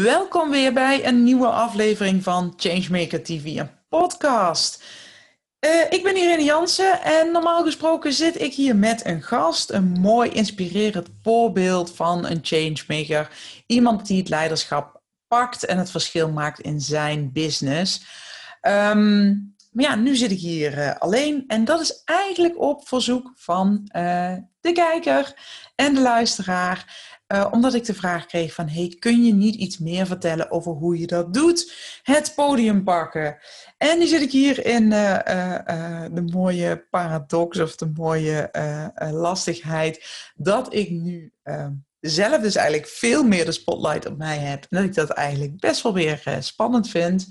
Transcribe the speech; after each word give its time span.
Welkom 0.00 0.50
weer 0.50 0.72
bij 0.72 1.06
een 1.06 1.22
nieuwe 1.22 1.46
aflevering 1.46 2.22
van 2.22 2.52
Changemaker 2.56 3.22
TV, 3.22 3.44
een 3.44 3.70
podcast. 3.88 4.84
Uh, 5.60 5.70
ik 5.88 6.02
ben 6.02 6.16
Irene 6.16 6.44
Jansen 6.44 7.02
en 7.02 7.32
normaal 7.32 7.64
gesproken 7.64 8.12
zit 8.12 8.40
ik 8.40 8.54
hier 8.54 8.76
met 8.76 9.06
een 9.06 9.22
gast, 9.22 9.70
een 9.70 9.84
mooi 9.84 10.30
inspirerend 10.30 11.08
voorbeeld 11.22 11.96
van 11.96 12.26
een 12.26 12.38
changemaker. 12.42 13.30
Iemand 13.66 14.06
die 14.06 14.18
het 14.18 14.28
leiderschap 14.28 15.00
pakt 15.28 15.64
en 15.64 15.78
het 15.78 15.90
verschil 15.90 16.30
maakt 16.30 16.60
in 16.60 16.80
zijn 16.80 17.32
business. 17.32 18.04
Um, 18.62 19.54
maar 19.72 19.84
ja, 19.84 19.94
nu 19.94 20.16
zit 20.16 20.30
ik 20.30 20.38
hier 20.38 20.78
uh, 20.78 20.94
alleen 20.98 21.44
en 21.46 21.64
dat 21.64 21.80
is 21.80 22.02
eigenlijk 22.04 22.60
op 22.60 22.88
verzoek 22.88 23.32
van 23.34 23.90
uh, 23.96 24.34
de 24.60 24.72
kijker 24.72 25.34
en 25.74 25.94
de 25.94 26.00
luisteraar. 26.00 27.10
Uh, 27.32 27.46
omdat 27.50 27.74
ik 27.74 27.84
de 27.84 27.94
vraag 27.94 28.26
kreeg 28.26 28.54
van, 28.54 28.68
hey, 28.68 28.96
kun 28.98 29.24
je 29.24 29.34
niet 29.34 29.54
iets 29.54 29.78
meer 29.78 30.06
vertellen 30.06 30.50
over 30.50 30.72
hoe 30.72 30.98
je 30.98 31.06
dat 31.06 31.34
doet? 31.34 31.72
Het 32.02 32.32
podium 32.34 32.84
pakken. 32.84 33.38
En 33.78 33.98
nu 33.98 34.06
zit 34.06 34.20
ik 34.20 34.30
hier 34.30 34.66
in 34.66 34.82
uh, 34.82 35.18
uh, 35.28 36.04
de 36.12 36.22
mooie 36.32 36.86
paradox 36.90 37.60
of 37.60 37.76
de 37.76 37.92
mooie 37.94 38.50
lastigheid 39.12 40.04
dat 40.34 40.74
ik 40.74 40.90
nu 40.90 41.32
zelf 42.00 42.42
dus 42.42 42.54
eigenlijk 42.54 42.88
veel 42.88 43.24
meer 43.24 43.44
de 43.44 43.52
spotlight 43.52 44.06
op 44.06 44.18
mij 44.18 44.38
heb. 44.38 44.66
En 44.68 44.76
dat 44.76 44.84
ik 44.84 44.94
dat 44.94 45.10
eigenlijk 45.10 45.60
best 45.60 45.82
wel 45.82 45.94
weer 45.94 46.36
spannend 46.40 46.88
vind. 46.88 47.26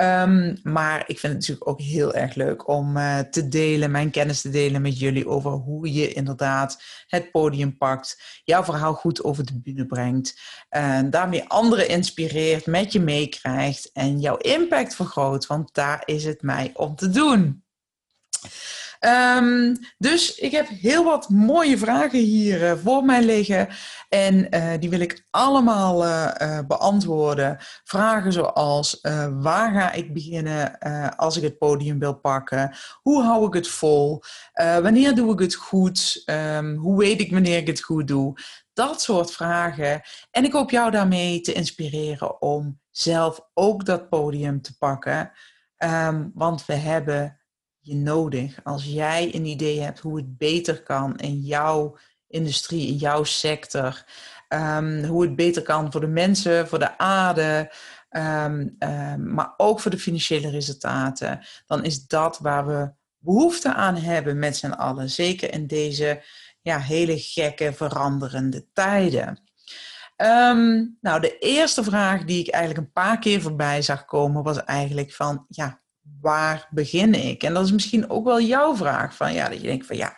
Um, 0.00 0.58
maar 0.62 0.98
ik 1.00 1.18
vind 1.18 1.32
het 1.32 1.32
natuurlijk 1.32 1.68
ook 1.68 1.80
heel 1.80 2.14
erg 2.14 2.34
leuk 2.34 2.68
om 2.68 2.96
uh, 2.96 3.18
te 3.18 3.48
delen, 3.48 3.90
mijn 3.90 4.10
kennis 4.10 4.40
te 4.40 4.50
delen 4.50 4.82
met 4.82 4.98
jullie 4.98 5.28
over 5.28 5.50
hoe 5.50 5.92
je 5.92 6.12
inderdaad 6.12 6.82
het 7.06 7.30
podium 7.30 7.76
pakt, 7.76 8.40
jouw 8.44 8.64
verhaal 8.64 8.94
goed 8.94 9.24
over 9.24 9.44
de 9.44 9.60
bühne 9.60 9.86
brengt, 9.86 10.40
en 10.68 11.10
daarmee 11.10 11.48
anderen 11.48 11.88
inspireert, 11.88 12.66
met 12.66 12.92
je 12.92 13.00
meekrijgt 13.00 13.90
en 13.92 14.20
jouw 14.20 14.36
impact 14.36 14.94
vergroot, 14.94 15.46
want 15.46 15.74
daar 15.74 16.02
is 16.04 16.24
het 16.24 16.42
mij 16.42 16.70
om 16.74 16.96
te 16.96 17.10
doen. 17.10 17.63
Um, 19.38 19.76
dus 19.98 20.34
ik 20.34 20.52
heb 20.52 20.68
heel 20.68 21.04
wat 21.04 21.28
mooie 21.28 21.78
vragen 21.78 22.18
hier 22.18 22.62
uh, 22.62 22.72
voor 22.84 23.04
mij 23.04 23.22
liggen. 23.22 23.68
En 24.08 24.46
uh, 24.50 24.72
die 24.78 24.90
wil 24.90 25.00
ik 25.00 25.26
allemaal 25.30 26.04
uh, 26.04 26.58
beantwoorden. 26.66 27.56
Vragen 27.84 28.32
zoals: 28.32 28.98
waar 29.40 29.72
ga 29.72 29.92
ik 29.92 30.12
beginnen 30.12 30.78
als 31.16 31.36
ik 31.36 31.42
het 31.42 31.58
podium 31.58 31.98
wil 31.98 32.14
pakken? 32.14 32.76
Hoe 33.02 33.22
hou 33.22 33.46
ik 33.46 33.52
het 33.52 33.68
vol? 33.68 34.22
wanneer 34.54 35.14
doe 35.14 35.32
ik 35.32 35.38
het 35.38 35.54
goed? 35.54 36.22
Um, 36.26 36.76
hoe 36.76 36.98
weet 36.98 37.20
ik 37.20 37.32
wanneer 37.32 37.56
ik 37.56 37.66
het 37.66 37.82
goed 37.82 38.08
doe? 38.08 38.34
Dat 38.72 39.02
soort 39.02 39.30
vragen. 39.30 40.00
En 40.30 40.44
ik 40.44 40.52
hoop 40.52 40.70
jou 40.70 40.90
daarmee 40.90 41.40
te 41.40 41.52
inspireren 41.52 42.42
om 42.42 42.80
zelf 42.90 43.40
ook 43.54 43.84
dat 43.84 44.08
podium 44.08 44.62
te 44.62 44.76
pakken. 44.78 45.32
Um, 45.78 46.30
want 46.34 46.66
we 46.66 46.74
hebben 46.74 47.38
je 47.84 47.94
nodig. 47.94 48.58
Als 48.62 48.84
jij 48.84 49.34
een 49.34 49.44
idee 49.44 49.80
hebt 49.80 49.98
hoe 49.98 50.16
het 50.16 50.38
beter 50.38 50.82
kan 50.82 51.16
in 51.16 51.40
jouw 51.40 51.96
industrie, 52.28 52.88
in 52.88 52.96
jouw 52.96 53.24
sector, 53.24 54.04
um, 54.48 55.04
hoe 55.04 55.22
het 55.22 55.36
beter 55.36 55.62
kan 55.62 55.92
voor 55.92 56.00
de 56.00 56.06
mensen, 56.06 56.68
voor 56.68 56.78
de 56.78 56.98
aarde, 56.98 57.72
um, 58.10 58.76
um, 58.78 59.34
maar 59.34 59.54
ook 59.56 59.80
voor 59.80 59.90
de 59.90 59.98
financiële 59.98 60.50
resultaten, 60.50 61.46
dan 61.66 61.84
is 61.84 62.06
dat 62.06 62.38
waar 62.38 62.66
we 62.66 62.92
behoefte 63.18 63.74
aan 63.74 63.96
hebben 63.96 64.38
met 64.38 64.56
z'n 64.56 64.70
allen. 64.70 65.10
Zeker 65.10 65.52
in 65.52 65.66
deze 65.66 66.22
ja, 66.62 66.78
hele 66.78 67.18
gekke, 67.18 67.72
veranderende 67.72 68.66
tijden. 68.72 69.42
Nou, 71.00 71.20
de 71.20 71.38
eerste 71.38 71.84
vraag 71.84 72.24
die 72.24 72.40
ik 72.40 72.48
eigenlijk 72.48 72.86
een 72.86 72.92
paar 72.92 73.18
keer 73.18 73.40
voorbij 73.40 73.82
zag 73.82 74.04
komen 74.04 74.42
was 74.42 74.64
eigenlijk 74.64 75.12
van, 75.12 75.46
ja, 75.48 75.82
waar 76.20 76.68
begin 76.70 77.14
ik? 77.14 77.42
En 77.42 77.54
dat 77.54 77.64
is 77.64 77.72
misschien 77.72 78.10
ook 78.10 78.24
wel 78.24 78.40
jouw 78.40 78.76
vraag 78.76 79.16
van, 79.16 79.32
ja, 79.32 79.48
dat 79.48 79.60
je 79.60 79.66
denkt 79.66 79.86
van, 79.86 79.96
ja, 79.96 80.16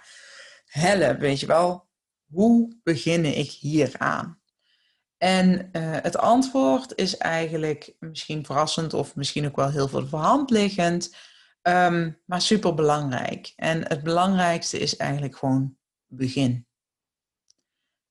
helle, 0.66 1.16
weet 1.16 1.40
je 1.40 1.46
wel, 1.46 1.88
hoe 2.26 2.80
begin 2.82 3.24
ik 3.24 3.50
hier 3.50 3.94
aan? 3.98 4.40
En 5.18 5.48
uh, 5.48 5.60
het 6.02 6.16
antwoord 6.16 6.92
is 6.94 7.16
eigenlijk 7.16 7.96
misschien 7.98 8.44
verrassend 8.44 8.94
of 8.94 9.16
misschien 9.16 9.46
ook 9.46 9.56
wel 9.56 9.70
heel 9.70 9.88
veel 9.88 10.06
voor 10.06 10.18
hand 10.18 10.50
liggend, 10.50 11.16
um, 11.62 12.22
maar 12.24 12.40
super 12.40 12.74
belangrijk. 12.74 13.52
En 13.56 13.88
het 13.88 14.02
belangrijkste 14.02 14.78
is 14.78 14.96
eigenlijk 14.96 15.36
gewoon 15.36 15.76
begin. 16.06 16.66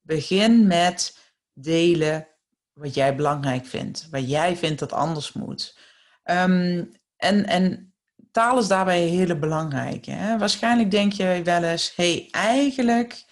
Begin 0.01 0.67
met 0.67 1.17
delen 1.53 2.27
wat 2.73 2.93
jij 2.93 3.15
belangrijk 3.15 3.65
vindt, 3.65 4.07
wat 4.11 4.29
jij 4.29 4.57
vindt 4.57 4.79
dat 4.79 4.93
anders 4.93 5.33
moet. 5.33 5.77
Um, 6.23 6.91
en, 7.17 7.45
en 7.45 7.93
taal 8.31 8.59
is 8.59 8.67
daarbij 8.67 9.01
heel 9.01 9.39
belangrijk. 9.39 10.05
Hè? 10.05 10.37
Waarschijnlijk 10.37 10.91
denk 10.91 11.13
je 11.13 11.41
wel 11.43 11.63
eens, 11.63 11.95
hey, 11.95 12.27
eigenlijk, 12.31 13.25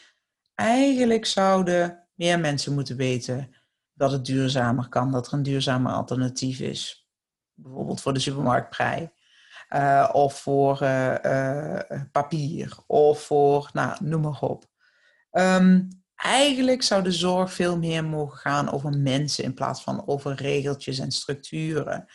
eigenlijk 0.56 1.26
zouden 1.26 2.08
meer 2.16 2.40
mensen 2.40 2.74
moeten 2.74 2.98
weten 2.98 3.56
dat 3.94 4.12
het 4.12 4.26
duurzamer 4.26 4.90
kan, 4.90 5.12
dat 5.12 5.28
er 5.28 5.34
een 5.34 5.44
duurzamer 5.44 5.92
alternatief 5.92 6.60
is. 6.60 7.08
Bijvoorbeeld 7.54 8.02
voor 8.02 8.14
de 8.14 8.20
supermarktprij. 8.20 9.14
Uh, 9.70 10.10
of 10.12 10.40
voor 10.40 10.82
uh, 10.82 11.16
uh, 11.26 11.80
papier. 12.12 12.78
Of 12.88 13.22
voor, 13.22 13.70
nou, 13.74 13.98
noem 14.04 14.22
maar 14.22 14.42
op. 14.42 14.66
Um, 15.32 15.88
eigenlijk 16.16 16.84
zou 16.84 17.04
de 17.04 17.12
zorg 17.12 17.54
veel 17.54 17.78
meer 17.78 18.06
mogen 18.06 18.38
gaan 18.38 18.72
over 18.72 18.98
mensen 18.98 19.44
in 19.44 19.54
plaats 19.54 19.84
van 19.84 20.08
over 20.08 20.36
regeltjes 20.36 21.00
en 21.00 21.12
structuren. 21.12 22.06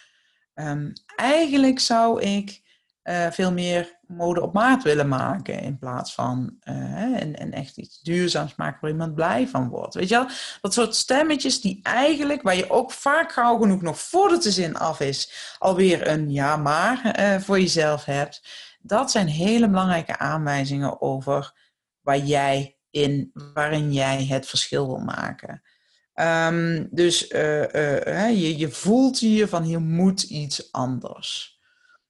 Um, 0.60 0.92
eigenlijk 1.16 1.78
zou 1.78 2.22
ik 2.22 2.62
uh, 3.04 3.30
veel 3.30 3.52
meer 3.52 3.98
mode 4.06 4.40
op 4.40 4.52
maat 4.52 4.82
willen 4.82 5.08
maken 5.08 5.60
in 5.60 5.78
plaats 5.78 6.14
van 6.14 6.56
uh, 6.64 6.74
en, 7.20 7.36
en, 7.36 7.52
echt 7.52 7.76
iets 7.76 8.00
duurzaams 8.00 8.54
maken 8.54 8.78
waar 8.80 8.90
iemand 8.90 9.14
blij 9.14 9.48
van 9.48 9.68
wordt. 9.68 9.94
Weet 9.94 10.08
je 10.08 10.14
wel? 10.14 10.28
Dat 10.60 10.74
soort 10.74 10.94
stemmetjes 10.94 11.60
die 11.60 11.80
eigenlijk, 11.82 12.42
waar 12.42 12.56
je 12.56 12.70
ook 12.70 12.92
vaak 12.92 13.32
gauw 13.32 13.58
genoeg 13.58 13.82
nog 13.82 13.98
voordat 13.98 14.42
de 14.42 14.50
zin 14.50 14.76
af 14.76 15.00
is, 15.00 15.54
alweer 15.58 16.08
een 16.08 16.30
ja 16.30 16.56
maar 16.56 17.20
uh, 17.20 17.40
voor 17.40 17.60
jezelf 17.60 18.04
hebt. 18.04 18.42
Dat 18.80 19.10
zijn 19.10 19.26
hele 19.26 19.68
belangrijke 19.68 20.18
aanwijzingen 20.18 21.00
over 21.00 21.52
waar 22.00 22.18
jij 22.18 22.76
in, 22.90 23.30
waarin 23.54 23.92
jij 23.92 24.24
het 24.24 24.46
verschil 24.46 24.86
wil 24.86 24.98
maken. 24.98 25.62
Um, 26.20 26.88
dus 26.90 27.30
uh, 27.30 27.60
uh, 27.60 28.40
je, 28.40 28.58
je 28.58 28.70
voelt 28.70 29.18
hier 29.18 29.48
van 29.48 29.62
hier 29.62 29.80
moet 29.80 30.22
iets 30.22 30.72
anders. 30.72 31.58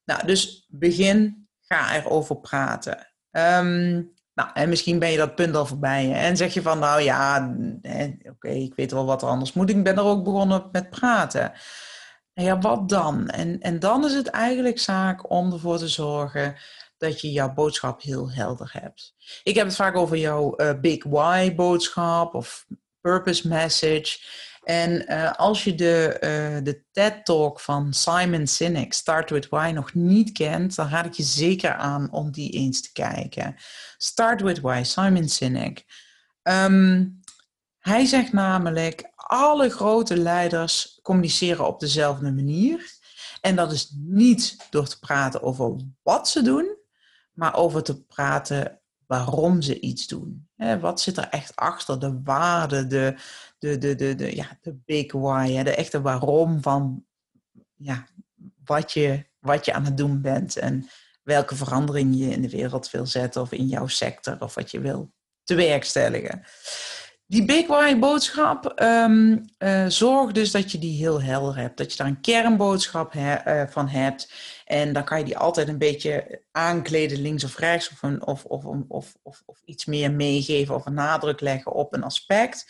Nou, 0.04 0.26
dus 0.26 0.66
begin, 0.68 1.48
ga 1.60 1.94
erover 1.94 2.36
praten. 2.36 2.96
Um, 3.30 4.12
nou, 4.34 4.50
en 4.54 4.68
misschien 4.68 4.98
ben 4.98 5.10
je 5.10 5.16
dat 5.16 5.34
punt 5.34 5.56
al 5.56 5.66
voorbij. 5.66 6.12
En 6.12 6.36
zeg 6.36 6.54
je 6.54 6.62
van, 6.62 6.78
nou 6.78 7.00
ja, 7.00 7.54
oké, 8.30 8.48
ik 8.48 8.74
weet 8.74 8.92
wel 8.92 9.04
wat 9.04 9.22
er 9.22 9.28
anders 9.28 9.52
moet. 9.52 9.70
Ik 9.70 9.84
ben 9.84 9.96
er 9.96 10.04
ook 10.04 10.24
begonnen 10.24 10.68
met 10.72 10.90
praten. 10.90 11.52
Nou 12.34 12.48
ja, 12.48 12.58
wat 12.58 12.88
dan? 12.88 13.28
En, 13.28 13.60
en 13.60 13.78
dan 13.78 14.04
is 14.04 14.14
het 14.14 14.28
eigenlijk 14.28 14.78
zaak 14.78 15.30
om 15.30 15.52
ervoor 15.52 15.78
te 15.78 15.88
zorgen 15.88 16.56
dat 16.98 17.20
je 17.20 17.32
jouw 17.32 17.52
boodschap 17.52 18.02
heel 18.02 18.30
helder 18.30 18.70
hebt. 18.72 19.14
Ik 19.42 19.54
heb 19.54 19.66
het 19.66 19.76
vaak 19.76 19.96
over 19.96 20.16
jouw 20.16 20.54
uh, 20.56 20.80
Big 20.80 21.04
Why 21.04 21.54
boodschap 21.54 22.34
of 22.34 22.66
purpose 23.00 23.48
message. 23.48 24.18
En 24.62 25.12
uh, 25.12 25.32
als 25.32 25.64
je 25.64 25.74
de, 25.74 26.16
uh, 26.20 26.64
de 26.64 26.84
TED-talk 26.92 27.60
van 27.60 27.92
Simon 27.92 28.46
Sinek, 28.46 28.92
Start 28.92 29.30
With 29.30 29.48
Why, 29.48 29.70
nog 29.74 29.94
niet 29.94 30.32
kent, 30.32 30.76
dan 30.76 30.88
raad 30.88 31.06
ik 31.06 31.12
je 31.12 31.22
zeker 31.22 31.74
aan 31.74 32.12
om 32.12 32.30
die 32.30 32.50
eens 32.50 32.82
te 32.82 32.92
kijken. 32.92 33.56
Start 33.96 34.40
With 34.40 34.60
Why, 34.60 34.82
Simon 34.82 35.28
Sinek. 35.28 35.84
Um, 36.42 37.20
hij 37.78 38.04
zegt 38.04 38.32
namelijk, 38.32 39.10
alle 39.14 39.68
grote 39.68 40.16
leiders 40.16 40.98
communiceren 41.02 41.66
op 41.66 41.80
dezelfde 41.80 42.32
manier. 42.32 42.96
En 43.40 43.56
dat 43.56 43.72
is 43.72 43.92
niet 43.96 44.66
door 44.70 44.88
te 44.88 44.98
praten 44.98 45.42
over 45.42 45.76
wat 46.02 46.28
ze 46.28 46.42
doen, 46.42 46.76
maar 47.32 47.56
over 47.56 47.82
te 47.82 48.02
praten 48.02 48.80
waarom 49.08 49.62
ze 49.62 49.80
iets 49.80 50.06
doen. 50.06 50.48
wat 50.80 51.00
zit 51.00 51.16
er 51.16 51.28
echt 51.28 51.56
achter 51.56 52.00
de 52.00 52.20
waarde, 52.24 52.86
de, 52.86 53.14
de, 53.58 53.78
de, 53.78 53.94
de, 53.94 54.14
de, 54.14 54.36
ja, 54.36 54.58
de 54.60 54.74
big 54.84 55.12
why, 55.12 55.62
de 55.62 55.74
echte 55.74 56.00
waarom 56.00 56.62
van 56.62 57.04
ja, 57.74 58.06
wat, 58.64 58.92
je, 58.92 59.24
wat 59.38 59.64
je 59.64 59.72
aan 59.72 59.84
het 59.84 59.96
doen 59.96 60.20
bent 60.20 60.56
en 60.56 60.88
welke 61.22 61.56
verandering 61.56 62.18
je 62.18 62.30
in 62.30 62.42
de 62.42 62.50
wereld 62.50 62.90
wil 62.90 63.06
zetten 63.06 63.42
of 63.42 63.52
in 63.52 63.66
jouw 63.66 63.86
sector 63.86 64.36
of 64.40 64.54
wat 64.54 64.70
je 64.70 64.80
wil 64.80 65.12
tewerkstelligen. 65.44 66.42
Die 67.30 67.44
Big 67.44 67.66
Why 67.66 67.98
boodschap 67.98 68.80
um, 68.82 69.44
uh, 69.58 69.86
zorg 69.86 70.32
dus 70.32 70.50
dat 70.50 70.72
je 70.72 70.78
die 70.78 70.96
heel 70.96 71.22
helder 71.22 71.56
hebt. 71.56 71.76
Dat 71.76 71.90
je 71.90 71.98
daar 71.98 72.06
een 72.06 72.20
kernboodschap 72.20 73.14
uh, 73.14 73.62
van 73.66 73.88
hebt. 73.88 74.32
En 74.64 74.92
dan 74.92 75.04
kan 75.04 75.18
je 75.18 75.24
die 75.24 75.38
altijd 75.38 75.68
een 75.68 75.78
beetje 75.78 76.42
aankleden 76.52 77.20
links 77.20 77.44
of 77.44 77.58
rechts. 77.58 77.90
Of, 77.90 78.02
een, 78.02 78.26
of, 78.26 78.44
of, 78.44 78.64
of, 78.88 79.14
of, 79.22 79.42
of 79.46 79.62
iets 79.64 79.84
meer 79.84 80.12
meegeven 80.12 80.74
of 80.74 80.86
een 80.86 80.94
nadruk 80.94 81.40
leggen 81.40 81.72
op 81.72 81.94
een 81.94 82.02
aspect. 82.02 82.66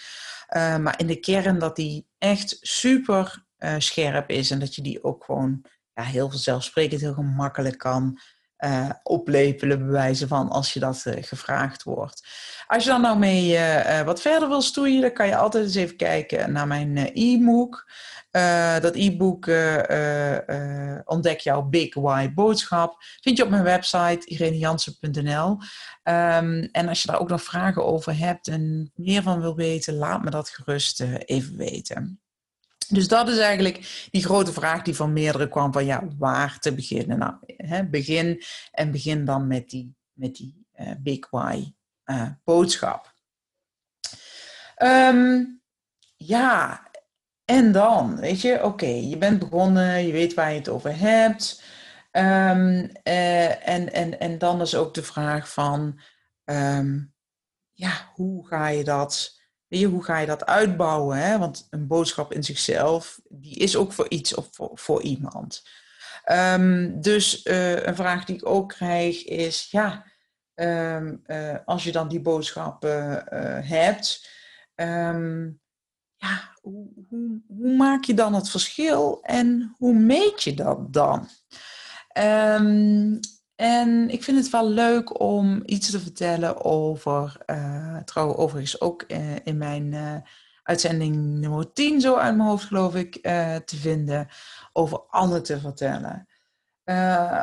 Uh, 0.57 0.77
maar 0.77 1.01
in 1.01 1.07
de 1.07 1.21
kern 1.21 1.59
dat 1.59 1.77
die 1.77 2.07
echt 2.19 2.57
super 2.61 3.45
scherp 3.79 4.31
is. 4.31 4.51
En 4.51 4.59
dat 4.59 4.75
je 4.75 4.83
die 4.83 5.05
ook 5.05 5.25
gewoon 5.25 5.65
ja, 5.95 6.03
heel 6.03 6.31
vanzelfsprekend, 6.31 7.01
heel 7.01 7.15
gemakkelijk 7.15 7.79
kan 7.79 8.19
uh, 8.65 8.91
oplepelen, 9.03 9.87
bewijzen 9.87 10.29
van 10.29 10.49
als 10.49 10.73
je 10.73 10.81
dat 10.81 11.05
uh, 11.07 11.15
gevraagd 11.21 11.83
wordt. 11.83 12.27
Als 12.67 12.85
je 12.85 12.91
dan 12.91 13.01
nou 13.01 13.19
mee 13.19 13.53
uh, 13.53 14.01
wat 14.01 14.21
verder 14.21 14.49
wil 14.49 14.63
stoeien, 14.63 15.01
dan 15.01 15.13
kan 15.13 15.27
je 15.27 15.37
altijd 15.37 15.65
eens 15.65 15.75
even 15.75 15.97
kijken 15.97 16.53
naar 16.53 16.67
mijn 16.67 17.11
e-book. 17.13 17.91
dat 18.81 18.95
e-book 18.95 19.47
Ontdek 21.05 21.41
jouw 21.41 21.63
Big 21.63 21.95
Why 21.95 22.33
boodschap. 22.33 22.97
Vind 23.21 23.37
je 23.37 23.45
op 23.45 23.51
mijn 23.51 23.63
website 23.63 24.27
irenejansen.nl. 24.27 25.59
Ehm, 26.03 26.69
en 26.73 26.89
als 26.89 27.03
je 27.03 27.09
daar 27.09 27.21
ook 27.21 27.29
nog 27.29 27.43
vragen 27.43 27.85
over 27.85 28.19
hebt 28.19 28.49
en 28.49 28.93
meer 28.95 29.23
van 29.23 29.41
wil 29.41 29.57
weten, 29.57 29.95
laat 29.95 30.25
me 30.25 30.31
dat 30.31 30.49
gerust 30.49 31.01
even 31.25 31.57
weten. 31.57 32.21
Dus 32.89 33.09
dat 33.09 33.29
is 33.29 33.39
eigenlijk 33.39 34.07
die 34.11 34.25
grote 34.25 34.53
vraag 34.53 34.83
die 34.83 34.95
van 34.95 35.13
meerdere 35.13 35.49
kwam: 35.49 35.73
van 35.73 35.85
ja, 35.85 36.03
waar 36.19 36.59
te 36.59 36.75
beginnen? 36.75 37.19
Nou, 37.19 37.35
hè, 37.47 37.89
begin 37.89 38.43
en 38.73 38.91
begin 38.91 39.25
dan 39.25 39.47
met 39.47 39.71
die, 39.71 39.97
met 40.13 40.37
die 40.37 40.67
uh, 40.81 40.91
Big 40.99 41.31
Why 41.31 41.75
uh, 42.05 42.31
boodschap. 42.45 43.15
Um, 44.83 45.63
ja, 46.17 46.87
en 47.45 47.73
dan, 47.73 48.17
weet 48.17 48.41
je, 48.41 48.65
oké, 48.65 48.87
je 48.87 49.19
bent 49.19 49.39
begonnen, 49.39 50.07
je 50.07 50.13
weet 50.13 50.35
waar 50.35 50.51
je 50.51 50.59
het 50.59 50.69
over 50.69 50.99
hebt. 50.99 51.63
Um, 52.13 52.91
uh, 53.05 53.69
en, 53.69 53.93
en, 53.93 54.21
en 54.21 54.39
dan 54.39 54.61
is 54.61 54.75
ook 54.75 54.95
de 54.95 55.03
vraag 55.03 55.53
van, 55.53 56.01
um, 56.45 57.15
ja, 57.73 58.11
hoe 58.15 58.47
ga 58.47 58.69
je 58.69 58.85
dat 58.85 59.38
Hoe 59.69 60.05
ga 60.05 60.19
je 60.19 60.27
dat 60.27 60.47
uitbouwen? 60.47 61.19
Hè? 61.19 61.39
Want 61.39 61.67
een 61.71 61.87
boodschap 61.87 62.33
in 62.33 62.45
zichzelf, 62.45 63.21
die 63.29 63.57
is 63.57 63.77
ook 63.77 63.93
voor 63.93 64.09
iets 64.09 64.35
of 64.35 64.49
voor, 64.75 65.03
iemand. 65.03 65.63
Um, 66.33 67.01
dus 67.01 67.45
uh, 67.47 67.87
een 67.87 67.97
vraag 67.97 68.25
die 68.25 68.37
ik 68.37 68.47
ook 68.47 68.69
krijg 68.69 69.25
is, 69.25 69.69
ja, 69.71 70.05
um, 70.55 71.23
uh, 71.27 71.57
als 71.65 71.85
je 71.85 71.93
dan 71.93 72.09
die 72.09 72.21
boodschap 72.21 72.85
uh, 72.85 73.17
hebt, 73.61 74.31
um, 74.75 75.61
ja, 76.17 76.53
hoe, 76.61 76.89
hoe, 77.09 77.77
maak 77.77 78.05
je 78.05 78.15
dan 78.15 78.35
het 78.35 78.51
verschil 78.51 79.23
en 79.23 79.75
hoe 79.79 79.95
meet 79.95 80.43
je 80.43 80.55
dat 80.55 80.93
dan? 80.93 81.29
En 83.59 84.11
ik 84.11 84.25
vind 84.25 84.39
het 84.39 84.51
wel 84.51 84.69
leuk 84.69 85.21
om 85.21 85.63
iets 85.65 85.91
te 85.91 86.01
vertellen 86.01 86.65
over, 86.65 87.37
uh, 87.47 87.97
trouwens 87.97 88.39
overigens 88.39 88.81
ook 88.81 89.05
uh, 89.09 89.19
in 89.45 89.57
mijn 89.57 89.93
uh, 89.93 90.15
uitzending 90.63 91.17
nummer 91.17 91.73
10, 91.73 92.01
zo 92.01 92.17
uit 92.17 92.37
mijn 92.37 92.49
hoofd 92.49 92.65
geloof 92.65 92.95
ik, 92.95 93.13
te 93.65 93.77
vinden, 93.77 94.29
over 94.73 95.01
Anne 95.11 95.41
te 95.41 95.61
vertellen. 95.61 96.28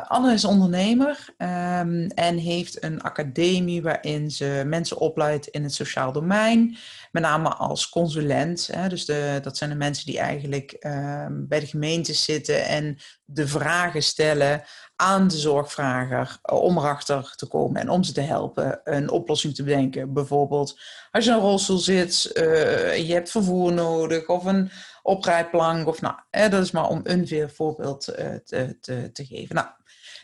Anne 0.08 0.32
is 0.32 0.44
ondernemer 0.44 1.34
um, 1.38 2.06
en 2.06 2.36
heeft 2.36 2.82
een 2.82 3.02
academie 3.02 3.82
waarin 3.82 4.30
ze 4.30 4.62
mensen 4.66 4.98
opleidt 4.98 5.46
in 5.46 5.62
het 5.62 5.74
sociaal 5.74 6.12
domein, 6.12 6.76
met 7.12 7.22
name 7.22 7.48
als 7.48 7.88
consulent. 7.88 8.68
Hè, 8.72 8.88
dus 8.88 9.04
de, 9.04 9.38
dat 9.42 9.56
zijn 9.56 9.70
de 9.70 9.76
mensen 9.76 10.06
die 10.06 10.18
eigenlijk 10.18 10.72
ehm, 10.72 11.46
bij 11.46 11.60
de 11.60 11.66
gemeente 11.66 12.12
zitten 12.12 12.66
en 12.66 12.98
de 13.24 13.48
vragen 13.48 14.02
stellen 14.02 14.62
aan 14.96 15.28
de 15.28 15.36
zorgvrager 15.36 16.38
eh, 16.42 16.62
om 16.62 16.78
erachter 16.78 17.32
te 17.36 17.46
komen 17.46 17.80
en 17.80 17.88
om 17.88 18.02
ze 18.02 18.12
te 18.12 18.20
helpen 18.20 18.80
een 18.84 19.10
oplossing 19.10 19.54
te 19.54 19.62
bedenken. 19.62 20.12
Bijvoorbeeld 20.12 20.80
als 21.10 21.24
je 21.24 21.30
in 21.30 21.36
een 21.36 21.42
rolstoel 21.42 21.78
zit, 21.78 22.30
uh, 22.34 22.96
je 22.96 23.12
hebt 23.12 23.30
vervoer 23.30 23.72
nodig 23.72 24.28
of 24.28 24.44
een 24.44 24.70
oprijplank. 25.06 25.86
Of, 25.86 26.00
nou, 26.00 26.14
dat 26.30 26.62
is 26.62 26.70
maar 26.70 26.88
om 26.88 27.00
een 27.04 27.50
voorbeeld 27.54 28.08
uh, 28.08 28.34
te, 28.44 28.76
te, 28.80 29.10
te, 29.12 29.24
geven. 29.26 29.54
Nou, 29.54 29.66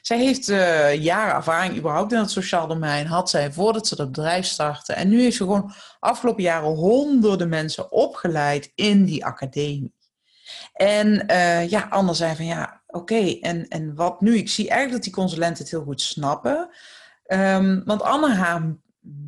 zij 0.02 0.18
heeft 0.18 0.48
uh, 0.48 0.94
jaren 0.94 1.34
ervaring 1.34 1.76
überhaupt 1.76 2.12
in 2.12 2.18
het 2.18 2.30
sociaal 2.30 2.66
domein. 2.66 3.06
Had 3.06 3.30
zij 3.30 3.52
voordat 3.52 3.86
ze 3.86 3.96
dat 3.96 4.12
bedrijf 4.12 4.46
startte. 4.46 4.92
En 4.92 5.08
nu 5.08 5.20
heeft 5.20 5.36
ze 5.36 5.42
gewoon 5.42 5.72
afgelopen 6.00 6.42
jaren 6.42 6.68
honderden 6.68 7.48
mensen 7.48 7.92
opgeleid 7.92 8.72
in 8.74 9.04
die 9.04 9.24
academie. 9.24 9.94
En 10.72 11.26
ja, 11.68 11.86
Anne 11.90 12.14
zei 12.14 12.36
van 12.36 12.44
ja, 12.44 12.82
oké, 12.86 13.38
en, 13.40 13.68
en 13.68 13.94
wat 13.94 14.20
nu? 14.20 14.36
Ik 14.36 14.48
zie 14.48 14.68
eigenlijk 14.68 14.92
dat 14.92 15.12
die 15.12 15.22
consulenten 15.22 15.62
het 15.62 15.72
heel 15.72 15.82
goed 15.82 16.00
snappen. 16.00 16.70
Um, 17.26 17.82
want 17.84 18.02
Anne, 18.02 18.34
haar 18.34 18.76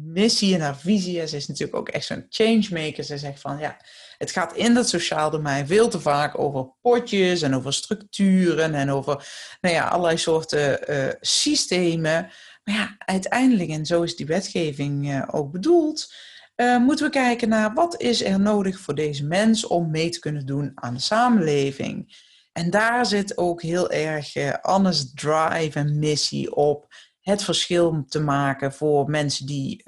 missie 0.04 0.54
en 0.54 0.60
haar 0.60 0.76
visie, 0.76 1.26
ze 1.26 1.36
is 1.36 1.46
natuurlijk 1.46 1.78
ook 1.78 1.88
echt 1.88 2.06
zo'n 2.06 2.26
changemaker. 2.28 3.04
Ze 3.04 3.18
zegt 3.18 3.40
van 3.40 3.58
ja, 3.58 3.76
het 4.25 4.32
gaat 4.32 4.55
in 4.55 4.75
dat 4.75 4.88
sociaal 4.88 5.31
domein 5.31 5.67
veel 5.67 5.88
te 5.88 6.00
vaak 6.00 6.38
over 6.38 6.73
potjes 6.81 7.43
en 7.43 7.55
over 7.55 7.73
structuren 7.73 8.75
en 8.75 8.91
over 8.91 9.29
nou 9.61 9.75
ja, 9.75 9.88
allerlei 9.88 10.19
soorten 10.19 10.91
uh, 10.91 11.09
systemen. 11.21 12.31
Maar 12.65 12.75
ja, 12.75 12.94
uiteindelijk, 12.99 13.71
en 13.71 13.87
zo 13.87 14.03
is 14.03 14.17
die 14.17 14.26
wetgeving 14.26 15.11
uh, 15.11 15.23
ook 15.31 15.53
bedoeld, 15.53 16.15
uh, 16.56 16.79
moeten 16.79 17.06
we 17.06 17.12
kijken 17.12 17.49
naar 17.49 17.75
wat 17.75 18.00
is 18.00 18.25
er 18.25 18.41
nodig 18.41 18.79
voor 18.79 18.94
deze 18.94 19.25
mens 19.25 19.67
om 19.67 19.91
mee 19.91 20.09
te 20.09 20.19
kunnen 20.19 20.47
doen 20.47 20.73
aan 20.75 20.94
de 20.94 21.00
samenleving. 21.00 22.23
En 22.53 22.71
daar 22.71 23.06
zit 23.06 23.38
ook 23.38 23.62
heel 23.62 23.91
erg 23.91 24.37
Anne's 24.62 25.12
drive 25.15 25.79
en 25.79 25.99
missie 25.99 26.55
op. 26.55 26.94
Het 27.21 27.43
verschil 27.43 28.05
te 28.09 28.21
maken 28.21 28.73
voor 28.73 29.11
mensen 29.11 29.47
die 29.47 29.81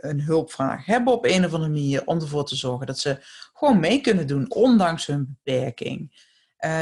een 0.00 0.20
hulpvraag 0.20 0.86
hebben 0.86 1.12
op 1.12 1.24
een 1.24 1.44
of 1.44 1.52
andere 1.52 1.72
manier. 1.72 2.06
Om 2.06 2.20
ervoor 2.20 2.44
te 2.44 2.56
zorgen 2.56 2.86
dat 2.86 2.98
ze 2.98 3.18
gewoon 3.60 3.80
mee 3.80 4.00
kunnen 4.00 4.26
doen, 4.26 4.50
ondanks 4.50 5.06
hun 5.06 5.38
beperking. 5.42 6.28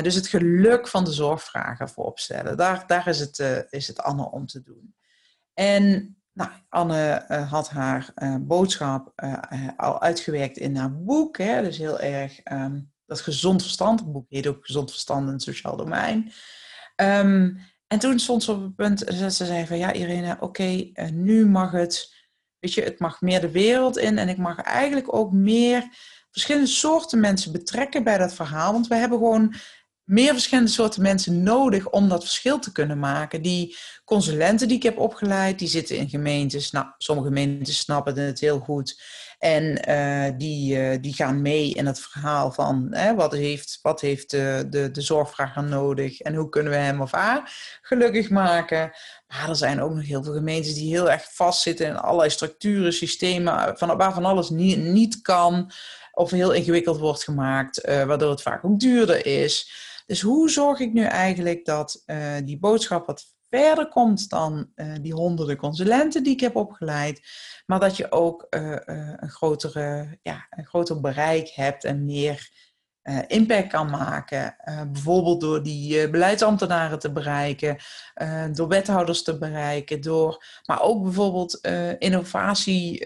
dus 0.02 0.14
het 0.14 0.26
geluk 0.26 0.88
van 0.88 1.04
de 1.04 1.12
zorgvrager 1.12 1.90
vooropstellen. 1.90 2.56
Daar, 2.56 2.84
daar 2.86 3.06
is, 3.06 3.20
het, 3.20 3.66
is 3.70 3.86
het 3.86 4.00
Anne 4.00 4.30
om 4.30 4.46
te 4.46 4.62
doen. 4.62 4.94
En 5.54 6.16
nou, 6.32 6.50
Anne 6.68 7.24
had 7.48 7.70
haar 7.70 8.12
boodschap 8.40 9.12
al 9.76 10.00
uitgewerkt 10.00 10.56
in 10.56 10.76
haar 10.76 11.02
boek. 11.02 11.38
Hè, 11.38 11.62
dus 11.62 11.78
heel 11.78 12.00
erg 12.00 12.40
um, 12.52 12.92
dat 13.08 13.20
gezond 13.20 13.62
verstand, 13.62 14.00
het 14.00 14.12
boek 14.12 14.26
heet 14.28 14.46
ook 14.46 14.66
Gezond 14.66 14.90
verstand 14.90 15.26
in 15.26 15.32
het 15.32 15.42
sociaal 15.42 15.76
domein. 15.76 16.32
Um, 16.96 17.60
en 17.86 17.98
toen 17.98 18.18
stond 18.18 18.42
ze 18.42 18.52
op 18.52 18.62
het 18.62 18.76
punt 18.76 19.04
ze 19.08 19.30
zei 19.30 19.66
van 19.66 19.78
ja 19.78 19.92
Irene, 19.92 20.36
oké, 20.40 20.90
nu 21.12 21.46
mag 21.46 21.72
het, 21.72 22.14
weet 22.58 22.74
je, 22.74 22.82
het 22.82 22.98
mag 22.98 23.20
meer 23.20 23.40
de 23.40 23.50
wereld 23.50 23.98
in 23.98 24.18
en 24.18 24.28
ik 24.28 24.36
mag 24.36 24.60
eigenlijk 24.60 25.14
ook 25.14 25.32
meer 25.32 25.88
verschillende 26.30 26.68
soorten 26.68 27.20
mensen 27.20 27.52
betrekken 27.52 28.04
bij 28.04 28.18
dat 28.18 28.34
verhaal. 28.34 28.72
Want 28.72 28.86
we 28.86 28.94
hebben 28.94 29.18
gewoon 29.18 29.54
meer 30.08 30.32
verschillende 30.32 30.70
soorten 30.70 31.02
mensen 31.02 31.42
nodig 31.42 31.90
om 31.90 32.08
dat 32.08 32.22
verschil 32.22 32.58
te 32.58 32.72
kunnen 32.72 32.98
maken. 32.98 33.42
Die 33.42 33.76
consulenten 34.04 34.68
die 34.68 34.76
ik 34.76 34.82
heb 34.82 34.98
opgeleid, 34.98 35.58
die 35.58 35.68
zitten 35.68 35.96
in 35.96 36.08
gemeentes. 36.08 36.70
Nou, 36.70 36.86
sommige 36.98 37.28
gemeentes 37.28 37.78
snappen 37.78 38.16
het 38.18 38.40
heel 38.40 38.58
goed. 38.58 39.02
En 39.38 39.88
uh, 39.88 40.38
die, 40.38 40.76
uh, 40.76 40.96
die 41.00 41.14
gaan 41.14 41.42
mee 41.42 41.72
in 41.72 41.86
het 41.86 42.00
verhaal 42.00 42.52
van 42.52 42.86
hè, 42.90 43.14
wat 43.14 43.32
heeft, 43.32 43.78
wat 43.82 44.00
heeft 44.00 44.30
de, 44.30 44.66
de, 44.70 44.90
de 44.90 45.00
zorgvrager 45.00 45.64
nodig 45.64 46.20
en 46.20 46.34
hoe 46.34 46.48
kunnen 46.48 46.72
we 46.72 46.78
hem 46.78 47.00
of 47.00 47.12
haar 47.12 47.52
gelukkig 47.82 48.30
maken. 48.30 48.90
Maar 49.26 49.48
er 49.48 49.56
zijn 49.56 49.82
ook 49.82 49.94
nog 49.94 50.06
heel 50.06 50.24
veel 50.24 50.32
gemeentes 50.32 50.74
die 50.74 50.88
heel 50.88 51.10
erg 51.10 51.34
vastzitten 51.34 51.86
in 51.86 51.96
allerlei 51.96 52.30
structuren, 52.30 52.92
systemen, 52.92 53.78
van, 53.78 53.96
waarvan 53.96 54.24
alles 54.24 54.50
niet, 54.50 54.78
niet 54.78 55.20
kan 55.20 55.72
of 56.18 56.30
heel 56.30 56.52
ingewikkeld 56.52 56.98
wordt 56.98 57.24
gemaakt, 57.24 57.88
uh, 57.88 58.04
waardoor 58.04 58.30
het 58.30 58.42
vaak 58.42 58.64
ook 58.64 58.80
duurder 58.80 59.26
is. 59.26 59.72
Dus 60.06 60.20
hoe 60.20 60.50
zorg 60.50 60.80
ik 60.80 60.92
nu 60.92 61.02
eigenlijk 61.02 61.64
dat 61.64 62.04
die 62.44 62.58
boodschap 62.58 63.06
wat 63.06 63.36
verder 63.50 63.88
komt 63.88 64.28
dan 64.30 64.70
uh, 64.74 64.94
die 65.00 65.12
honderden 65.12 65.56
consulenten 65.56 66.22
die 66.22 66.32
ik 66.32 66.40
heb 66.40 66.56
opgeleid, 66.56 67.20
maar 67.66 67.80
dat 67.80 67.96
je 67.96 68.12
ook 68.12 68.46
een, 68.50 69.30
grotere, 69.30 70.18
ja, 70.22 70.46
een 70.50 70.66
groter 70.66 71.00
bereik 71.00 71.48
hebt 71.48 71.84
en 71.84 72.04
meer 72.04 72.50
uh, 73.08 73.18
impact 73.26 73.68
kan 73.68 73.90
maken. 73.90 74.56
Uh, 74.64 74.80
bijvoorbeeld 74.92 75.40
door 75.40 75.62
die 75.62 76.04
uh, 76.04 76.10
beleidsambtenaren 76.10 76.98
te 76.98 77.12
bereiken, 77.12 77.76
door 78.52 78.68
wethouders 78.68 79.22
te 79.22 79.38
bereiken, 79.38 80.00
door, 80.00 80.44
maar 80.64 80.82
ook 80.82 81.02
bijvoorbeeld 81.02 81.60
innovatie, 81.98 83.04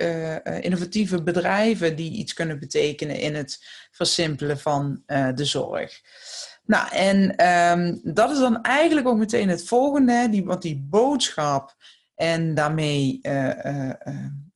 innovatieve 0.61 1.23
bedrijven 1.23 1.97
die 1.97 2.13
iets 2.13 2.33
kunnen 2.33 2.59
betekenen 2.59 3.21
in 3.21 3.35
het 3.35 3.65
versimpelen 3.91 4.59
van 4.59 5.03
de 5.35 5.45
zorg. 5.45 6.01
Nou, 6.65 6.89
en 6.91 7.47
um, 7.47 8.01
dat 8.15 8.31
is 8.31 8.39
dan 8.39 8.63
eigenlijk 8.63 9.07
ook 9.07 9.19
meteen 9.19 9.49
het 9.49 9.69
volgende, 9.69 10.29
die, 10.31 10.45
want 10.45 10.63
die 10.63 10.87
boodschap 10.91 11.75
en 12.15 12.55
daarmee 12.55 13.19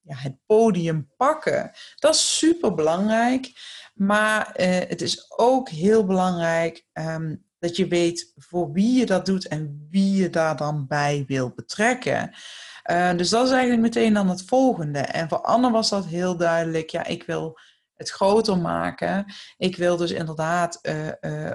ja, 0.02 0.16
het 0.16 0.36
podium 0.46 1.08
pakken, 1.16 1.70
dat 1.98 2.14
is 2.14 2.38
super 2.38 2.74
belangrijk. 2.74 3.52
Maar 3.96 4.54
uh, 4.56 4.66
het 4.66 5.02
is 5.02 5.24
ook 5.36 5.68
heel 5.68 6.04
belangrijk 6.04 6.86
um, 6.92 7.44
dat 7.58 7.76
je 7.76 7.86
weet 7.86 8.32
voor 8.36 8.72
wie 8.72 8.98
je 8.98 9.06
dat 9.06 9.26
doet 9.26 9.48
en 9.48 9.86
wie 9.90 10.22
je 10.22 10.30
daar 10.30 10.56
dan 10.56 10.86
bij 10.86 11.24
wil 11.26 11.52
betrekken. 11.54 12.30
Uh, 12.90 13.16
dus 13.16 13.28
dat 13.28 13.46
is 13.46 13.52
eigenlijk 13.52 13.82
meteen 13.82 14.14
dan 14.14 14.28
het 14.28 14.42
volgende. 14.42 14.98
En 14.98 15.28
voor 15.28 15.40
Anne 15.40 15.70
was 15.70 15.88
dat 15.88 16.06
heel 16.06 16.36
duidelijk. 16.36 16.90
Ja, 16.90 17.06
ik 17.06 17.22
wil 17.22 17.58
het 17.94 18.10
groter 18.10 18.58
maken. 18.58 19.32
Ik 19.56 19.76
wil 19.76 19.96
dus 19.96 20.10
inderdaad 20.10 20.78
uh, 20.82 21.50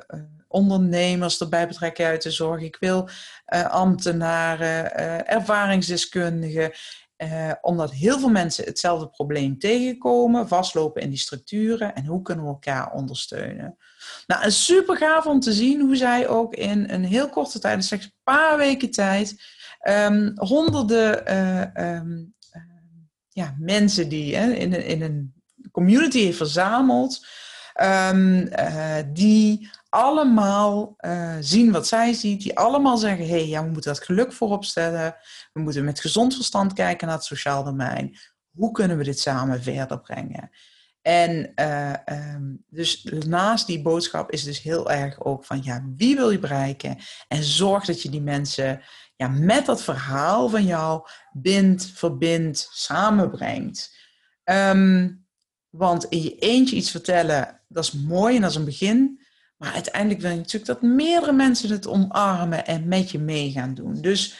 ondernemers 0.48 1.40
erbij 1.40 1.68
betrekken 1.68 2.06
uit 2.06 2.22
de 2.22 2.32
zorg. 2.32 2.62
Ik 2.62 2.78
wil 2.80 3.10
ambtenaren, 3.70 4.96
ervaringsdeskundigen. 5.28 6.72
Uh, 7.24 7.52
omdat 7.62 7.92
heel 7.92 8.20
veel 8.20 8.30
mensen 8.30 8.66
hetzelfde 8.66 9.10
probleem 9.10 9.60
tegenkomen, 9.60 10.48
vastlopen 10.48 11.02
in 11.02 11.10
die 11.10 11.18
structuren 11.18 11.96
en 11.96 12.06
hoe 12.06 12.22
kunnen 12.22 12.46
we 12.46 12.52
elkaar 12.52 12.92
ondersteunen. 12.92 13.78
Nou, 14.28 14.44
een 14.44 14.52
super 14.52 14.98
gaaf 14.98 15.26
om 15.26 15.40
te 15.40 15.54
zien 15.54 15.82
hoe 15.82 15.96
zij 15.96 16.28
ook 16.28 16.54
in 16.54 16.90
een 16.90 17.04
heel 17.04 17.30
korte 17.30 17.60
tijd, 17.60 17.86
slechts 17.86 18.06
een 18.06 18.14
paar 18.24 18.58
weken 18.58 18.92
tijd, 18.92 19.36
um, 19.90 20.32
honderden 20.36 21.24
uh, 21.32 21.96
um, 21.96 22.34
uh, 22.56 22.62
ja, 23.30 23.56
mensen 23.60 24.10
die 24.10 24.34
in, 24.34 24.86
in 24.86 25.02
een 25.02 25.34
community 25.72 26.20
heeft 26.20 26.38
verzameld, 26.38 27.26
um, 28.10 28.50
die 29.14 29.70
allemaal 29.92 30.94
uh, 31.00 31.36
zien 31.40 31.72
wat 31.72 31.88
zij 31.88 32.14
ziet, 32.14 32.42
die 32.42 32.58
allemaal 32.58 32.98
zeggen: 32.98 33.26
hé, 33.26 33.32
hey, 33.32 33.48
ja, 33.48 33.64
we 33.64 33.70
moeten 33.70 33.94
dat 33.94 34.04
geluk 34.04 34.34
voorop 34.34 34.66
stellen. 34.66 35.16
We 35.54 35.62
moeten 35.62 35.86
met 35.86 36.00
gezond 36.00 36.36
verstand 36.36 36.74
kijken 36.74 37.08
naar 37.08 37.16
het 37.16 37.26
sociaal 37.26 37.64
domein. 37.64 38.18
Hoe 38.52 38.72
kunnen 38.72 38.98
we 38.98 39.04
dit 39.04 39.20
samen 39.20 39.64
verder 39.64 40.00
brengen? 40.00 40.50
En 41.02 41.52
uh, 41.56 41.94
um, 42.34 42.64
dus 42.68 43.04
naast 43.28 43.68
die 43.68 43.82
boodschap 43.82 44.32
is 44.32 44.44
dus 44.44 44.62
heel 44.62 44.92
erg 44.92 45.24
ook 45.24 45.46
van 45.46 45.64
ja, 45.64 45.84
wie 45.96 46.16
wil 46.16 46.30
je 46.30 46.40
bereiken? 46.40 46.98
En 47.28 47.44
zorg 47.44 47.86
dat 47.86 48.02
je 48.02 48.10
die 48.10 48.22
mensen 48.22 48.82
ja, 49.16 49.28
met 49.28 49.66
dat 49.66 49.84
verhaal 49.84 50.50
van 50.50 50.66
jou 50.66 51.08
bindt, 51.32 51.86
verbindt, 51.86 52.70
samenbrengt. 52.72 53.96
Um, 54.44 55.26
want 55.70 56.06
in 56.06 56.22
je 56.22 56.36
eentje 56.36 56.76
iets 56.76 56.92
vertellen, 56.92 57.62
dat 57.68 57.84
is 57.84 57.92
mooi 57.92 58.36
en 58.36 58.42
dat 58.42 58.50
is 58.50 58.56
een 58.56 58.66
begin. 58.66 59.21
Maar 59.62 59.74
uiteindelijk 59.74 60.22
wil 60.22 60.32
je 60.32 60.38
natuurlijk 60.38 60.66
dat 60.66 60.82
meerdere 60.82 61.32
mensen 61.32 61.70
het 61.70 61.88
omarmen 61.88 62.66
en 62.66 62.88
met 62.88 63.12
je 63.12 63.20
mee 63.20 63.52
gaan 63.52 63.74
doen. 63.74 64.02
Dus, 64.02 64.36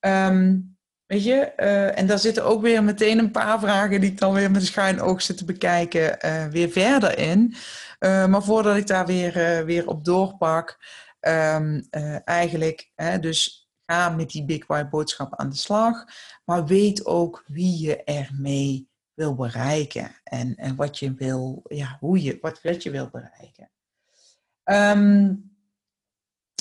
um, 0.00 0.76
weet 1.06 1.24
je, 1.24 1.52
uh, 1.56 1.98
en 1.98 2.06
daar 2.06 2.18
zitten 2.18 2.44
ook 2.44 2.62
weer 2.62 2.84
meteen 2.84 3.18
een 3.18 3.30
paar 3.30 3.60
vragen 3.60 4.00
die 4.00 4.10
ik 4.10 4.18
dan 4.18 4.32
weer 4.32 4.50
met 4.50 4.60
een 4.60 4.66
schuin 4.66 5.00
oog 5.00 5.22
zit 5.22 5.36
te 5.36 5.44
bekijken, 5.44 6.18
uh, 6.26 6.46
weer 6.46 6.68
verder 6.68 7.18
in. 7.18 7.54
Uh, 8.00 8.26
maar 8.26 8.42
voordat 8.42 8.76
ik 8.76 8.86
daar 8.86 9.06
weer, 9.06 9.64
weer 9.64 9.88
op 9.88 10.04
doorpak, 10.04 10.78
um, 11.20 11.86
eigenlijk, 12.24 12.90
hè, 12.94 13.18
dus 13.18 13.68
ga 13.86 14.08
met 14.08 14.30
die 14.30 14.44
Big 14.44 14.66
White 14.66 14.88
boodschap 14.88 15.36
aan 15.36 15.50
de 15.50 15.56
slag. 15.56 16.04
Maar 16.44 16.66
weet 16.66 17.06
ook 17.06 17.44
wie 17.46 17.78
je 17.78 18.04
ermee 18.04 18.88
wil 19.14 19.34
bereiken 19.34 20.10
en, 20.24 20.54
en 20.54 20.76
wat 20.76 20.98
je 20.98 21.14
wil, 21.14 21.62
ja, 21.64 21.96
hoe 22.00 22.22
je, 22.22 22.38
wat, 22.40 22.62
wat 22.62 22.82
je 22.82 22.90
wil 22.90 23.08
bereiken. 23.10 23.70
Um, 24.70 25.44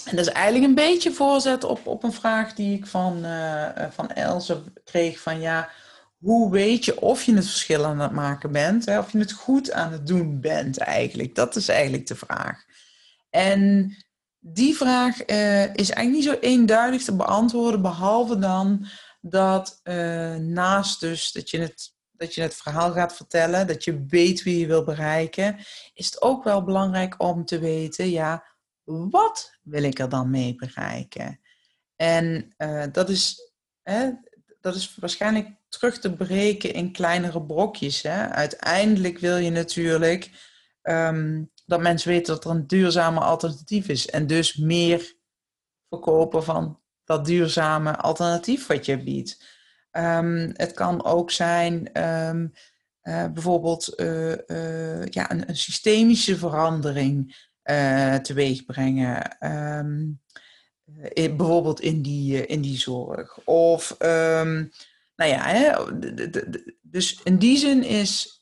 en 0.06 0.16
dat 0.16 0.26
is 0.26 0.32
eigenlijk 0.32 0.66
een 0.66 0.76
beetje 0.76 1.12
voorzet 1.12 1.64
op, 1.64 1.88
op 1.88 2.04
een 2.04 2.14
vraag 2.14 2.54
die 2.54 2.78
ik 2.78 2.86
van, 2.86 3.26
uh, 3.26 3.70
van 3.90 4.12
Else 4.12 4.64
kreeg: 4.84 5.20
van 5.20 5.40
ja, 5.40 5.70
hoe 6.18 6.52
weet 6.52 6.86
je 6.86 7.02
of 7.02 7.24
je 7.24 7.36
het 7.36 7.46
verschil 7.46 7.86
aan 7.86 8.00
het 8.00 8.12
maken 8.12 8.52
bent, 8.52 8.86
hè, 8.86 9.00
of 9.00 9.12
je 9.12 9.18
het 9.18 9.32
goed 9.32 9.72
aan 9.72 9.92
het 9.92 10.08
doen 10.08 10.42
bent 10.42 10.78
eigenlijk? 10.78 11.36
Dat 11.36 11.56
is 11.56 11.68
eigenlijk 11.68 12.08
de 12.08 12.16
vraag. 12.16 12.64
En 13.30 13.92
die 14.40 14.76
vraag 14.76 15.30
uh, 15.30 15.64
is 15.64 15.90
eigenlijk 15.90 16.12
niet 16.12 16.24
zo 16.24 16.48
eenduidig 16.48 17.04
te 17.04 17.16
beantwoorden, 17.16 17.82
behalve 17.82 18.40
dan 18.40 18.86
dat 19.22 19.82
naast 20.40 21.00
dus 21.00 21.32
dat 21.32 21.50
je 21.50 21.60
het 21.60 21.95
dat 22.18 22.36
je 22.36 22.42
het 22.42 22.56
verhaal 22.56 22.92
gaat 22.92 23.16
vertellen, 23.16 23.68
dat 23.68 23.84
je 23.84 24.06
weet 24.08 24.44
wie 24.44 24.60
je 24.60 24.68
wil 24.68 24.84
bereiken, 24.84 25.58
is 25.94 26.06
het 26.06 26.22
ook 26.22 26.44
wel 26.44 26.64
belangrijk 26.64 27.22
om 27.22 27.46
te 27.46 27.60
weten, 27.60 28.10
ja, 28.10 28.46
wat 28.84 29.58
wil 29.62 29.84
ik 29.84 30.00
er 30.00 30.10
dan 30.10 30.30
mee 30.30 30.56
bereiken? 30.56 31.40
En 31.96 32.54
uh, 32.58 32.84
dat, 32.92 33.10
is, 33.10 33.52
hè, 33.82 34.12
dat 34.62 34.76
is 34.76 34.96
waarschijnlijk 34.96 35.50
terug 35.68 36.00
te 36.00 36.14
breken 36.14 36.74
in 36.74 36.92
kleinere 36.92 37.46
brokjes. 37.46 38.02
Hè? 38.02 38.28
Uiteindelijk 38.28 39.20
wil 39.20 39.38
je 39.38 39.50
natuurlijk 39.50 40.32
um, 40.82 41.52
dat 41.66 41.82
mensen 41.82 42.10
weten 42.10 42.34
dat 42.34 42.46
er 42.46 42.52
een 42.52 42.68
duurzame 42.68 43.20
alternatief 43.20 43.88
is. 43.88 44.10
En 44.10 44.28
dus 44.28 44.56
meer 44.56 45.16
verkopen 45.90 46.44
van 46.44 46.80
dat 47.04 47.26
duurzame 47.26 47.98
alternatief 47.98 48.68
wat 48.68 48.86
je 48.86 49.04
biedt. 49.04 49.55
Um, 49.98 50.52
het 50.54 50.72
kan 50.74 51.06
ook 51.06 51.32
zijn 51.32 52.04
um, 52.04 52.54
uh, 53.04 53.26
bijvoorbeeld 53.34 53.94
uh, 54.00 54.32
uh, 54.48 55.06
ja, 55.06 55.32
een, 55.32 55.50
een, 55.50 55.58
systemische 55.58 56.38
verandering 56.38 57.44
teweeg 58.22 58.66
brengen. 58.66 59.38
In, 61.14 61.38
bijvoorbeeld 61.38 61.80
in 61.80 62.02
die, 62.02 62.46
in 62.46 62.62
die 62.62 62.78
zorg. 62.78 63.38
Of, 63.44 63.96
nou 65.16 65.32
ja, 65.32 65.48
hè, 65.48 65.74
dus 66.82 67.20
in 67.24 67.38
die 67.38 67.58
zin 67.58 67.84
is, 67.84 68.42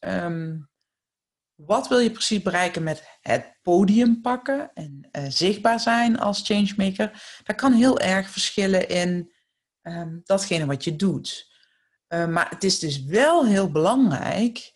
wat 1.55 1.87
wil 1.87 1.99
je 1.99 2.11
precies 2.11 2.41
bereiken 2.41 2.83
met 2.83 3.03
het 3.21 3.57
podium 3.61 4.21
pakken 4.21 4.71
en 4.73 5.09
zichtbaar 5.27 5.79
zijn 5.79 6.19
als 6.19 6.41
changemaker? 6.43 7.39
Dat 7.43 7.55
kan 7.55 7.73
heel 7.73 7.99
erg 7.99 8.29
verschillen 8.29 8.89
in 8.89 9.32
um, 9.83 10.21
datgene 10.23 10.65
wat 10.65 10.83
je 10.83 10.95
doet. 10.95 11.51
Uh, 12.07 12.27
maar 12.27 12.49
het 12.49 12.63
is 12.63 12.79
dus 12.79 13.03
wel 13.03 13.45
heel 13.45 13.71
belangrijk 13.71 14.73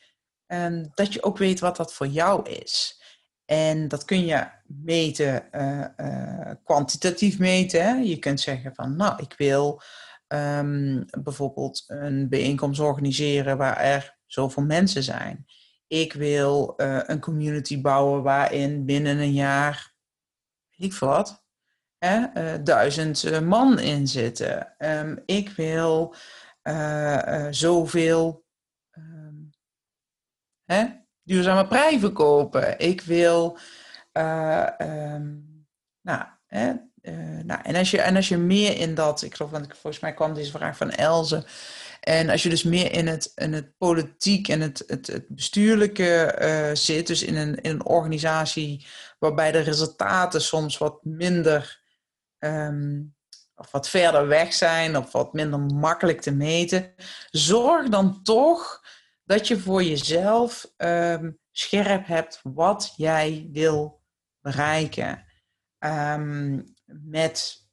um, 0.47 0.91
dat 0.93 1.13
je 1.13 1.23
ook 1.23 1.37
weet 1.37 1.59
wat 1.59 1.75
dat 1.77 1.93
voor 1.93 2.07
jou 2.07 2.49
is. 2.49 3.01
En 3.45 3.87
dat 3.87 4.05
kun 4.05 4.25
je 4.25 4.47
meten, 4.65 5.47
uh, 5.51 5.85
uh, 5.97 6.51
kwantitatief 6.63 7.39
meten. 7.39 8.05
Je 8.05 8.17
kunt 8.17 8.39
zeggen 8.39 8.75
van, 8.75 8.95
nou, 8.95 9.21
ik 9.21 9.33
wil 9.37 9.81
bijvoorbeeld 11.21 11.83
een 11.87 12.29
bijeenkomst 12.29 12.79
organiseren 12.79 13.57
waar 13.57 13.77
er 13.77 14.17
zoveel 14.25 14.63
mensen 14.63 15.03
zijn. 15.03 15.45
Ik 15.87 16.13
wil 16.13 16.73
een 16.77 17.19
community 17.19 17.81
bouwen 17.81 18.23
waarin 18.23 18.85
binnen 18.85 19.17
een 19.17 19.33
jaar, 19.33 19.93
weet 20.75 20.93
ik 20.93 20.99
wat, 20.99 21.46
hè, 21.97 22.63
duizend 22.63 23.41
man 23.41 23.79
in 23.79 24.07
zitten. 24.07 24.75
Um, 24.77 25.23
ik 25.25 25.49
wil 25.49 26.15
uh, 26.63 27.47
zoveel 27.49 28.45
uh, 28.91 29.03
hè, 30.65 30.85
duurzame 31.23 31.67
prijzen 31.67 32.13
kopen. 32.13 32.79
Ik 32.79 33.01
wil, 33.01 33.57
um, 34.13 35.65
nou, 36.01 36.23
hè, 36.47 36.73
nou, 37.43 37.61
en, 37.63 37.75
als 37.75 37.91
je, 37.91 38.01
en 38.01 38.15
als 38.15 38.27
je 38.27 38.37
meer 38.37 38.77
in 38.77 38.95
dat, 38.95 39.21
ik 39.21 39.35
geloof, 39.35 39.51
want 39.51 39.67
volgens 39.67 39.99
mij 39.99 40.13
kwam 40.13 40.33
deze 40.33 40.51
vraag 40.51 40.77
van 40.77 40.91
Elze. 40.91 41.45
En 41.99 42.29
als 42.29 42.43
je 42.43 42.49
dus 42.49 42.63
meer 42.63 42.91
in 42.91 43.07
het, 43.07 43.31
in 43.35 43.53
het 43.53 43.77
politiek 43.77 44.47
en 44.47 44.61
het, 44.61 44.83
het, 44.87 45.25
bestuurlijke 45.27 46.37
uh, 46.41 46.75
zit, 46.75 47.07
dus 47.07 47.23
in 47.23 47.35
een, 47.35 47.61
in 47.61 47.71
een 47.71 47.85
organisatie 47.85 48.87
waarbij 49.19 49.51
de 49.51 49.59
resultaten 49.59 50.41
soms 50.41 50.77
wat 50.77 51.03
minder 51.03 51.85
um, 52.39 53.15
of 53.55 53.71
wat 53.71 53.89
verder 53.89 54.27
weg 54.27 54.53
zijn 54.53 54.97
of 54.97 55.11
wat 55.11 55.33
minder 55.33 55.59
makkelijk 55.59 56.21
te 56.21 56.31
meten, 56.31 56.93
zorg 57.31 57.89
dan 57.89 58.23
toch 58.23 58.85
dat 59.23 59.47
je 59.47 59.59
voor 59.59 59.83
jezelf 59.83 60.73
um, 60.77 61.39
scherp 61.51 62.07
hebt 62.07 62.39
wat 62.43 62.93
jij 62.95 63.49
wil 63.51 64.01
bereiken. 64.41 65.25
Um, 65.79 66.75
met 66.85 67.65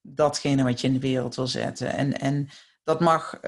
datgene 0.00 0.62
wat 0.62 0.80
je 0.80 0.86
in 0.86 0.92
de 0.92 1.00
wereld 1.00 1.34
wil 1.34 1.46
zetten. 1.46 1.92
En, 1.92 2.12
en 2.12 2.48
dat 2.84 3.00
mag, 3.00 3.40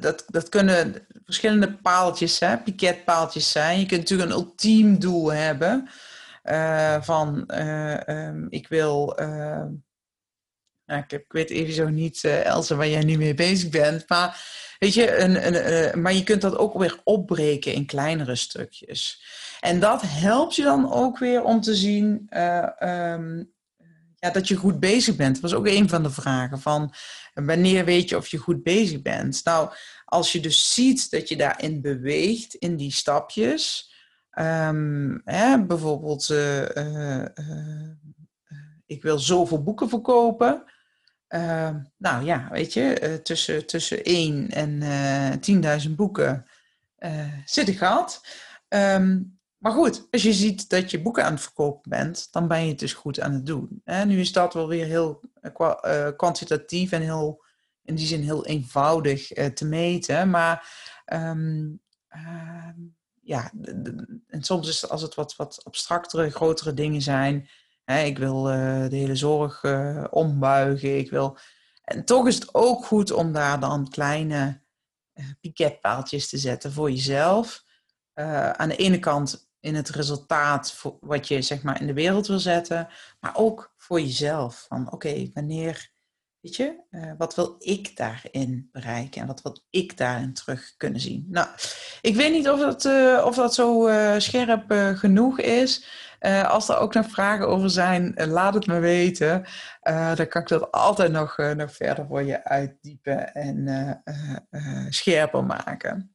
dat, 0.00 0.24
dat 0.26 0.48
kunnen 0.48 1.06
verschillende 1.24 1.76
paaltjes, 1.76 2.38
hè, 2.38 2.58
piketpaaltjes 2.58 3.50
zijn. 3.50 3.78
Je 3.78 3.86
kunt 3.86 4.00
natuurlijk 4.00 4.30
een 4.30 4.36
ultiem 4.36 4.98
doel 4.98 5.32
hebben. 5.32 5.88
Uh, 6.42 7.02
van 7.02 7.50
uh, 7.54 8.46
ik 8.48 8.68
wil. 8.68 9.20
Uh, 9.20 9.64
nou, 10.86 11.02
ik, 11.02 11.12
ik, 11.12 11.24
weet 11.28 11.50
even 11.50 11.74
zo 11.74 11.88
niet, 11.88 12.24
Elsa, 12.24 12.74
waar 12.74 12.88
jij 12.88 13.04
nu 13.04 13.16
mee 13.16 13.34
bezig 13.34 13.68
bent. 13.68 14.08
Maar 14.08 14.44
weet 14.78 14.94
je, 14.94 15.16
een, 15.16 15.56
een, 15.56 16.00
maar 16.02 16.12
je 16.12 16.22
kunt 16.22 16.40
dat 16.40 16.56
ook 16.56 16.78
weer 16.78 17.00
opbreken 17.04 17.72
in 17.72 17.86
kleinere 17.86 18.36
stukjes. 18.36 19.22
En 19.60 19.80
dat 19.80 20.02
helpt 20.02 20.54
je 20.54 20.62
dan 20.62 20.92
ook 20.92 21.18
weer 21.18 21.42
om 21.42 21.60
te 21.60 21.74
zien 21.74 22.28
um, 22.88 23.52
ja, 24.22 24.30
dat 24.30 24.48
je 24.48 24.56
goed 24.56 24.80
bezig 24.80 25.16
bent. 25.16 25.32
Dat 25.32 25.50
was 25.50 25.58
ook 25.58 25.66
een 25.66 25.88
van 25.88 26.02
de 26.02 26.10
vragen 26.10 26.60
van 26.60 26.94
wanneer 27.34 27.84
weet 27.84 28.08
je 28.08 28.16
of 28.16 28.28
je 28.28 28.38
goed 28.38 28.62
bezig 28.62 29.02
bent. 29.02 29.40
Nou, 29.44 29.72
als 30.04 30.32
je 30.32 30.40
dus 30.40 30.74
ziet 30.74 31.10
dat 31.10 31.28
je 31.28 31.36
daarin 31.36 31.80
beweegt, 31.80 32.54
in 32.54 32.76
die 32.76 32.92
stapjes. 32.92 33.91
Um, 34.38 35.20
hè, 35.24 35.64
bijvoorbeeld, 35.66 36.28
uh, 36.28 36.68
uh, 36.68 37.18
uh, 37.18 37.90
ik 38.86 39.02
wil 39.02 39.18
zoveel 39.18 39.62
boeken 39.62 39.88
verkopen. 39.88 40.64
Ehm, 41.28 41.82
nou 41.96 42.24
ja, 42.24 42.48
weet 42.50 42.72
je, 42.72 43.20
tussen, 43.22 43.66
tussen 43.66 44.02
1 44.02 44.50
en 44.50 45.80
10.000 45.84 45.90
boeken 45.90 46.46
zit 47.44 47.68
een 47.68 47.74
gat. 47.74 48.26
Um, 48.68 49.38
maar 49.58 49.72
goed, 49.72 50.08
als 50.10 50.22
je 50.22 50.32
ziet 50.32 50.68
dat 50.68 50.90
je 50.90 51.02
boeken 51.02 51.24
aan 51.24 51.32
het 51.32 51.42
verkopen 51.42 51.90
bent, 51.90 52.28
dan 52.32 52.48
ben 52.48 52.62
je 52.62 52.68
het 52.68 52.78
dus 52.78 52.94
goed 52.94 53.20
aan 53.20 53.32
het 53.32 53.46
doen. 53.46 53.80
En 53.84 54.08
nu 54.08 54.20
is 54.20 54.32
dat 54.32 54.54
wel 54.54 54.68
weer 54.68 54.86
heel 54.86 55.20
kwantitatief 56.16 56.92
en 56.92 57.02
heel, 57.02 57.44
in 57.82 57.94
die 57.94 58.06
zin 58.06 58.22
heel 58.22 58.46
eenvoudig 58.46 59.26
te 59.54 59.64
meten. 59.64 60.30
Maar 60.30 60.66
uh, 63.22 63.28
ja, 63.28 63.52
en 64.26 64.42
soms 64.42 64.68
is 64.68 64.80
het 64.80 64.90
als 64.90 65.02
het 65.02 65.14
wat, 65.14 65.36
wat 65.36 65.60
abstractere, 65.64 66.30
grotere 66.30 66.74
dingen 66.74 67.02
zijn. 67.02 67.48
Hè, 67.84 68.02
ik 68.02 68.18
wil 68.18 68.42
de 68.42 68.88
hele 68.90 69.16
zorg 69.16 69.64
ombuigen. 70.10 70.98
Ik 70.98 71.10
wil... 71.10 71.38
En 71.82 72.04
toch 72.04 72.26
is 72.26 72.34
het 72.34 72.54
ook 72.54 72.84
goed 72.84 73.10
om 73.12 73.32
daar 73.32 73.60
dan 73.60 73.88
kleine 73.88 74.62
piketpaaltjes 75.40 76.28
te 76.28 76.38
zetten 76.38 76.72
voor 76.72 76.90
jezelf. 76.90 77.64
aan 78.52 78.68
de 78.68 78.76
ene 78.76 78.98
kant 78.98 79.50
in 79.62 79.74
het 79.74 79.88
resultaat 79.88 80.82
wat 81.00 81.28
je 81.28 81.42
zeg 81.42 81.62
maar 81.62 81.80
in 81.80 81.86
de 81.86 81.92
wereld 81.92 82.26
wil 82.26 82.38
zetten, 82.38 82.88
maar 83.20 83.36
ook 83.36 83.74
voor 83.76 84.00
jezelf. 84.00 84.64
Van 84.68 84.92
oké, 84.92 85.30
wanneer, 85.34 85.90
uh, 86.42 87.12
wat 87.18 87.34
wil 87.34 87.56
ik 87.58 87.96
daarin 87.96 88.68
bereiken 88.72 89.20
en 89.20 89.26
wat 89.26 89.42
wil 89.42 89.62
ik 89.70 89.96
daarin 89.96 90.32
terug 90.32 90.76
kunnen 90.76 91.00
zien? 91.00 91.26
Nou, 91.30 91.48
ik 92.00 92.16
weet 92.16 92.32
niet 92.32 92.48
of 92.48 92.60
dat, 92.60 92.84
uh, 92.84 93.22
of 93.26 93.34
dat 93.34 93.54
zo 93.54 93.88
uh, 93.88 94.14
scherp 94.18 94.64
genoeg 94.98 95.40
is. 95.40 95.86
als 96.46 96.68
er 96.68 96.76
ook 96.76 96.94
nog 96.94 97.10
vragen 97.10 97.48
over 97.48 97.70
zijn, 97.70 98.14
laat 98.16 98.54
het 98.54 98.66
me 98.66 98.78
weten. 98.78 99.44
dan 100.14 100.28
kan 100.28 100.42
ik 100.42 100.48
dat 100.48 100.70
altijd 100.70 101.12
nog, 101.12 101.36
nog 101.36 101.72
verder 101.72 102.06
voor 102.06 102.22
je 102.22 102.44
uitdiepen 102.44 103.34
en 103.34 104.02
scherper 104.88 105.44
maken. 105.44 106.14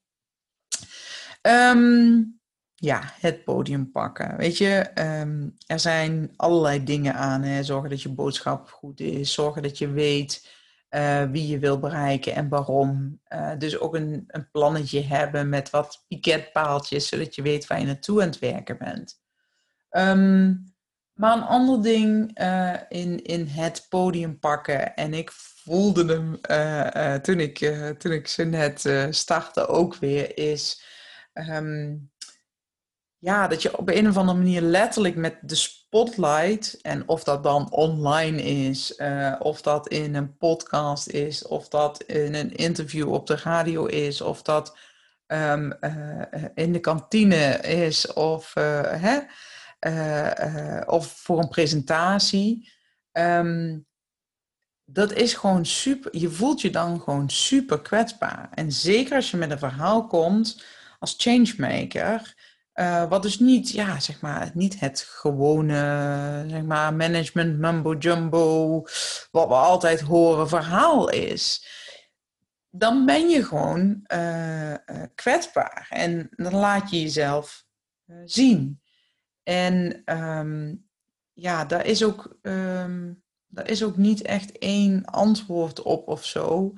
Um, 1.41 2.37
ja, 2.79 3.01
het 3.19 3.43
podium 3.43 3.91
pakken. 3.91 4.38
Weet 4.38 4.57
je, 4.57 4.89
um, 4.96 5.53
er 5.65 5.79
zijn 5.79 6.34
allerlei 6.36 6.84
dingen 6.84 7.13
aan. 7.13 7.41
Hè. 7.41 7.63
Zorgen 7.63 7.89
dat 7.89 8.01
je 8.01 8.10
boodschap 8.10 8.69
goed 8.69 9.00
is. 9.00 9.34
Zorgen 9.34 9.62
dat 9.62 9.77
je 9.77 9.91
weet 9.91 10.55
uh, 10.89 11.24
wie 11.24 11.48
je 11.48 11.60
wil 11.60 11.79
bereiken 11.79 12.36
en 12.36 12.50
waarom. 12.50 13.19
Uh, 13.29 13.51
dus 13.57 13.79
ook 13.79 13.96
een, 13.96 14.24
een 14.27 14.51
plannetje 14.51 15.01
hebben 15.01 15.50
met 15.50 15.69
wat 15.69 16.05
piketpaaltjes, 16.07 17.07
zodat 17.07 17.36
je 17.36 17.41
weet 17.41 17.67
waar 17.67 17.79
je 17.79 17.86
naartoe 17.86 18.22
aan 18.22 18.27
het 18.27 18.39
werken 18.39 18.77
bent. 18.77 19.22
Um, 19.91 20.75
maar 21.13 21.38
een 21.38 21.43
ander 21.43 21.81
ding 21.81 22.39
uh, 22.41 22.74
in, 22.89 23.24
in 23.24 23.48
het 23.48 23.86
podium 23.89 24.39
pakken, 24.39 24.96
en 24.96 25.13
ik 25.13 25.31
voelde 25.31 26.05
hem 26.13 27.22
toen, 27.22 27.39
ik, 27.39 27.57
toen 27.98 28.12
ik 28.12 28.27
ze 28.27 28.43
net 28.43 28.89
startte 29.10 29.67
ook 29.67 29.96
weer, 29.96 30.38
is 30.38 30.84
um, 31.34 32.12
ja, 33.20 33.48
dat 33.48 33.62
je 33.62 33.78
op 33.78 33.90
een 33.90 34.08
of 34.08 34.18
andere 34.18 34.38
manier 34.38 34.62
letterlijk 34.62 35.16
met 35.16 35.38
de 35.42 35.56
spotlight, 35.56 36.82
en 36.82 37.08
of 37.08 37.24
dat 37.24 37.44
dan 37.44 37.72
online 37.72 38.42
is, 38.42 38.94
uh, 38.98 39.36
of 39.40 39.62
dat 39.62 39.88
in 39.88 40.16
een 40.16 40.38
podcast 40.38 41.08
is, 41.08 41.48
of 41.48 41.68
dat 41.68 42.03
in 42.03 42.34
een 42.34 42.56
interview 42.56 43.14
op 43.14 43.27
de 43.27 43.36
radio 43.36 43.86
is, 43.86 44.22
of 44.22 44.42
dat 44.42 44.77
um, 45.27 45.74
uh, 45.82 46.22
in 46.56 46.74
de 46.74 46.80
kantine 46.80 47.58
is, 47.58 48.14
of, 48.14 48.53
uh, 48.58 48.82
hè, 48.84 49.20
of 50.86 51.08
voor 51.08 51.40
een 51.40 51.50
presentatie. 51.50 52.72
Um, 53.12 53.86
dat 54.86 55.14
is 55.14 55.34
gewoon 55.34 55.66
super, 55.66 56.18
je 56.18 56.30
voelt 56.30 56.62
je 56.62 56.70
dan 56.70 57.01
gewoon 57.01 57.30
super 57.30 57.82
kwetsbaar. 57.82 58.50
En 58.53 58.72
zeker 58.72 59.16
als 59.16 59.32
je 59.32 59.38
met 59.38 59.51
een 59.51 59.60
verhaal 59.60 60.08
komt 60.08 60.64
als 61.00 61.14
changemaker 61.18 62.36
uh, 62.79 63.09
wat 63.09 63.22
dus 63.22 63.40
niet, 63.40 63.72
ja, 63.72 64.00
zeg 64.00 64.22
maar, 64.22 64.51
niet 64.53 64.79
het 64.79 65.01
gewone, 65.01 66.46
zeg 66.48 66.63
maar, 66.63 66.94
management 66.94 67.57
mumbo 67.59 67.94
jumbo, 67.94 68.81
wat 69.31 69.48
we 69.48 69.53
altijd 69.53 70.01
horen, 70.01 70.50
verhaal 70.50 71.09
is. 71.09 71.68
Dan 72.70 73.05
ben 73.05 73.29
je 73.29 73.44
gewoon 73.44 74.05
uh, 74.13 74.74
kwetsbaar 75.16 75.87
en 75.90 76.29
dan 76.31 76.53
laat 76.53 76.90
je 76.90 77.01
jezelf 77.01 77.66
zien. 78.25 78.81
En 79.44 80.01
um, 80.05 80.87
ja, 81.33 81.66
daar 81.66 81.85
is, 81.85 82.03
ook, 82.03 82.37
um, 82.42 83.24
daar 83.48 83.70
is 83.70 83.83
ook 83.83 83.98
niet 83.98 84.22
echt 84.22 84.57
één 84.57 85.05
antwoord 85.05 85.81
op 85.81 86.07
of 86.07 86.25
zo. 86.25 86.74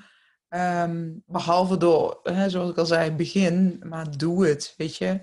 Um, 0.49 1.23
behalve 1.25 1.77
door, 1.77 2.19
hè, 2.23 2.49
zoals 2.49 2.69
ik 2.69 2.77
al 2.77 2.85
zei, 2.85 3.11
begin, 3.11 3.83
maar 3.85 4.17
doe 4.17 4.47
het, 4.47 4.73
weet 4.77 4.95
je 4.95 5.21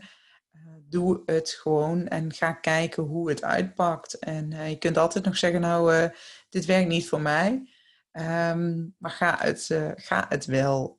doe 0.88 1.22
het 1.26 1.50
gewoon 1.50 2.08
en 2.08 2.32
ga 2.32 2.52
kijken 2.52 3.02
hoe 3.02 3.28
het 3.28 3.42
uitpakt. 3.42 4.18
En 4.18 4.50
uh, 4.50 4.68
je 4.70 4.78
kunt 4.78 4.98
altijd 4.98 5.24
nog 5.24 5.36
zeggen, 5.36 5.60
nou, 5.60 5.94
uh, 5.94 6.08
dit 6.48 6.64
werkt 6.64 6.88
niet 6.88 7.08
voor 7.08 7.20
mij. 7.20 7.68
Um, 8.12 8.94
maar 8.98 9.10
ga 9.10 9.36
het, 9.38 9.68
uh, 9.72 9.90
ga 9.94 10.26
het 10.28 10.44
wel 10.44 10.98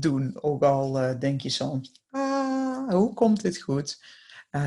doen. 0.00 0.42
Ook 0.42 0.62
al 0.62 1.18
denk 1.18 1.40
je 1.40 1.50
soms, 1.50 2.02
ah, 2.10 2.90
hoe 2.90 3.14
komt 3.14 3.40
dit 3.42 3.62
goed? 3.62 4.16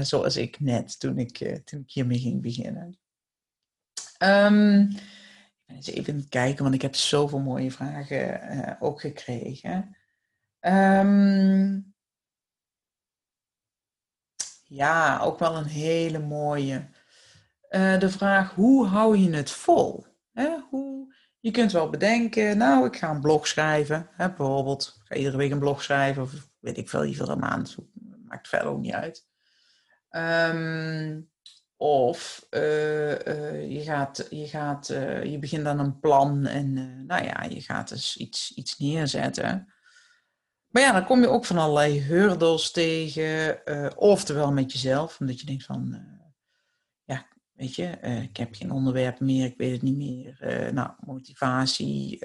zoals 0.02 0.38
ik 0.38 0.60
net 0.60 1.00
toen 1.00 1.18
ik, 1.18 1.62
toen 1.66 1.80
ik 1.80 1.92
hiermee 1.92 2.20
ging 2.20 2.42
beginnen. 2.42 3.00
Um, 4.24 4.96
eens 5.66 5.88
even 5.88 6.30
kijken, 6.30 6.64
want 6.64 6.76
ik 6.76 6.82
heb 6.82 6.96
zoveel 6.96 7.40
mooie 7.40 7.72
vragen 7.72 8.78
ook 8.80 9.02
gekregen. 9.02 9.98
Um, 10.60 11.91
ja, 14.72 15.20
ook 15.20 15.40
wel 15.40 15.56
een 15.56 15.66
hele 15.66 16.20
mooie. 16.20 16.90
Uh, 17.70 18.00
de 18.00 18.10
vraag, 18.10 18.54
hoe 18.54 18.88
hou 18.88 19.18
je 19.18 19.36
het 19.36 19.52
vol? 19.52 20.06
Hoe, 20.70 21.16
je 21.40 21.52
kunt 21.52 21.72
wel 21.72 21.90
bedenken, 21.90 22.58
nou, 22.58 22.86
ik 22.86 22.96
ga 22.96 23.10
een 23.10 23.22
blog 23.22 23.48
schrijven. 23.48 24.10
Hè, 24.12 24.28
bijvoorbeeld, 24.28 24.98
ik 25.02 25.08
ga 25.08 25.16
iedere 25.16 25.38
week 25.38 25.52
een 25.52 25.60
blog 25.60 25.84
schrijven. 25.84 26.24
Of 26.24 26.50
weet 26.60 26.78
ik 26.78 26.90
veel, 26.90 27.06
iedere 27.06 27.36
maand. 27.36 27.76
Maakt 28.26 28.48
verder 28.48 28.68
ook 28.68 28.80
niet 28.80 28.94
uit. 28.94 29.28
Um, 30.10 31.30
of 31.78 32.48
uh, 32.50 33.10
uh, 33.10 33.72
je, 33.72 33.82
gaat, 33.84 34.28
je, 34.30 34.48
gaat, 34.48 34.88
je 35.24 35.38
begint 35.40 35.66
aan 35.66 35.80
een 35.80 36.00
plan 36.00 36.46
en 36.46 36.74
nou 37.06 37.24
ja, 37.24 37.44
je 37.44 37.62
gaat 37.62 37.90
dus 37.90 38.18
iets, 38.18 38.54
iets 38.56 38.78
neerzetten. 38.78 39.74
Maar 40.72 40.82
ja, 40.82 40.92
dan 40.92 41.06
kom 41.06 41.22
je 41.22 41.28
ook 41.28 41.46
van 41.46 41.58
allerlei 41.58 42.00
hurdles 42.00 42.72
tegen. 42.72 43.62
Uh, 43.66 43.90
oftewel 43.96 44.52
met 44.52 44.72
jezelf, 44.72 45.20
omdat 45.20 45.40
je 45.40 45.46
denkt 45.46 45.66
van, 45.66 45.94
uh, 45.94 46.26
ja, 47.04 47.26
weet 47.52 47.76
je, 47.76 47.98
uh, 48.04 48.22
ik 48.22 48.38
heb 48.38 48.56
geen 48.56 48.72
onderwerp 48.72 49.20
meer, 49.20 49.46
ik 49.46 49.58
weet 49.58 49.72
het 49.72 49.82
niet 49.82 49.98
meer. 49.98 50.70
nou, 50.74 50.92
motivatie, 51.00 52.20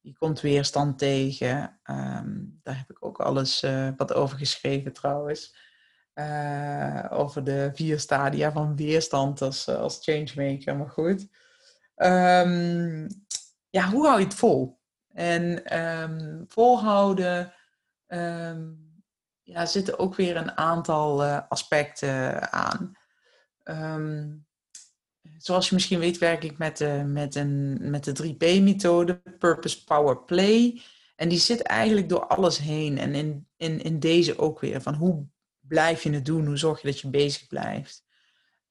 je 0.00 0.12
komt 0.18 0.40
weerstand 0.40 0.98
tegen. 0.98 1.80
Um, 1.84 2.60
daar 2.62 2.76
heb 2.78 2.90
ik 2.90 3.04
ook 3.04 3.20
alles 3.20 3.64
wat 3.96 4.12
over 4.12 4.38
geschreven 4.38 4.92
trouwens. 4.92 5.56
over 7.10 7.44
de 7.44 7.70
vier 7.74 8.00
stadia 8.00 8.52
van 8.52 8.76
weerstand 8.76 9.42
als, 9.42 9.68
als 9.68 9.98
changemaker, 10.02 10.76
maar 10.76 10.90
goed. 10.90 11.28
Um, 11.96 13.06
ja, 13.70 13.90
hoe 13.90 14.06
hou 14.06 14.18
je 14.18 14.24
het 14.24 14.34
vol? 14.34 14.75
En 15.16 15.76
um, 15.78 16.44
volhouden 16.48 17.52
um, 18.06 18.86
ja, 19.42 19.66
zitten 19.66 19.98
ook 19.98 20.14
weer 20.14 20.36
een 20.36 20.56
aantal 20.56 21.24
uh, 21.24 21.40
aspecten 21.48 22.52
aan. 22.52 22.92
Um, 23.64 24.46
zoals 25.38 25.68
je 25.68 25.74
misschien 25.74 25.98
weet, 25.98 26.18
werk 26.18 26.44
ik 26.44 26.58
met, 26.58 26.80
uh, 26.80 27.02
met, 27.02 27.34
een, 27.34 27.78
met 27.90 28.04
de 28.04 28.34
3P-methode, 28.34 29.22
Purpose, 29.38 29.84
Power, 29.84 30.24
Play. 30.24 30.82
En 31.16 31.28
die 31.28 31.38
zit 31.38 31.62
eigenlijk 31.62 32.08
door 32.08 32.26
alles 32.26 32.58
heen. 32.58 32.98
En 32.98 33.14
in, 33.14 33.48
in, 33.56 33.82
in 33.82 34.00
deze 34.00 34.38
ook 34.38 34.60
weer. 34.60 34.82
Van 34.82 34.94
hoe 34.94 35.26
blijf 35.60 36.02
je 36.02 36.10
het 36.10 36.24
doen? 36.24 36.46
Hoe 36.46 36.56
zorg 36.56 36.80
je 36.80 36.88
dat 36.88 37.00
je 37.00 37.10
bezig 37.10 37.46
blijft? 37.46 38.04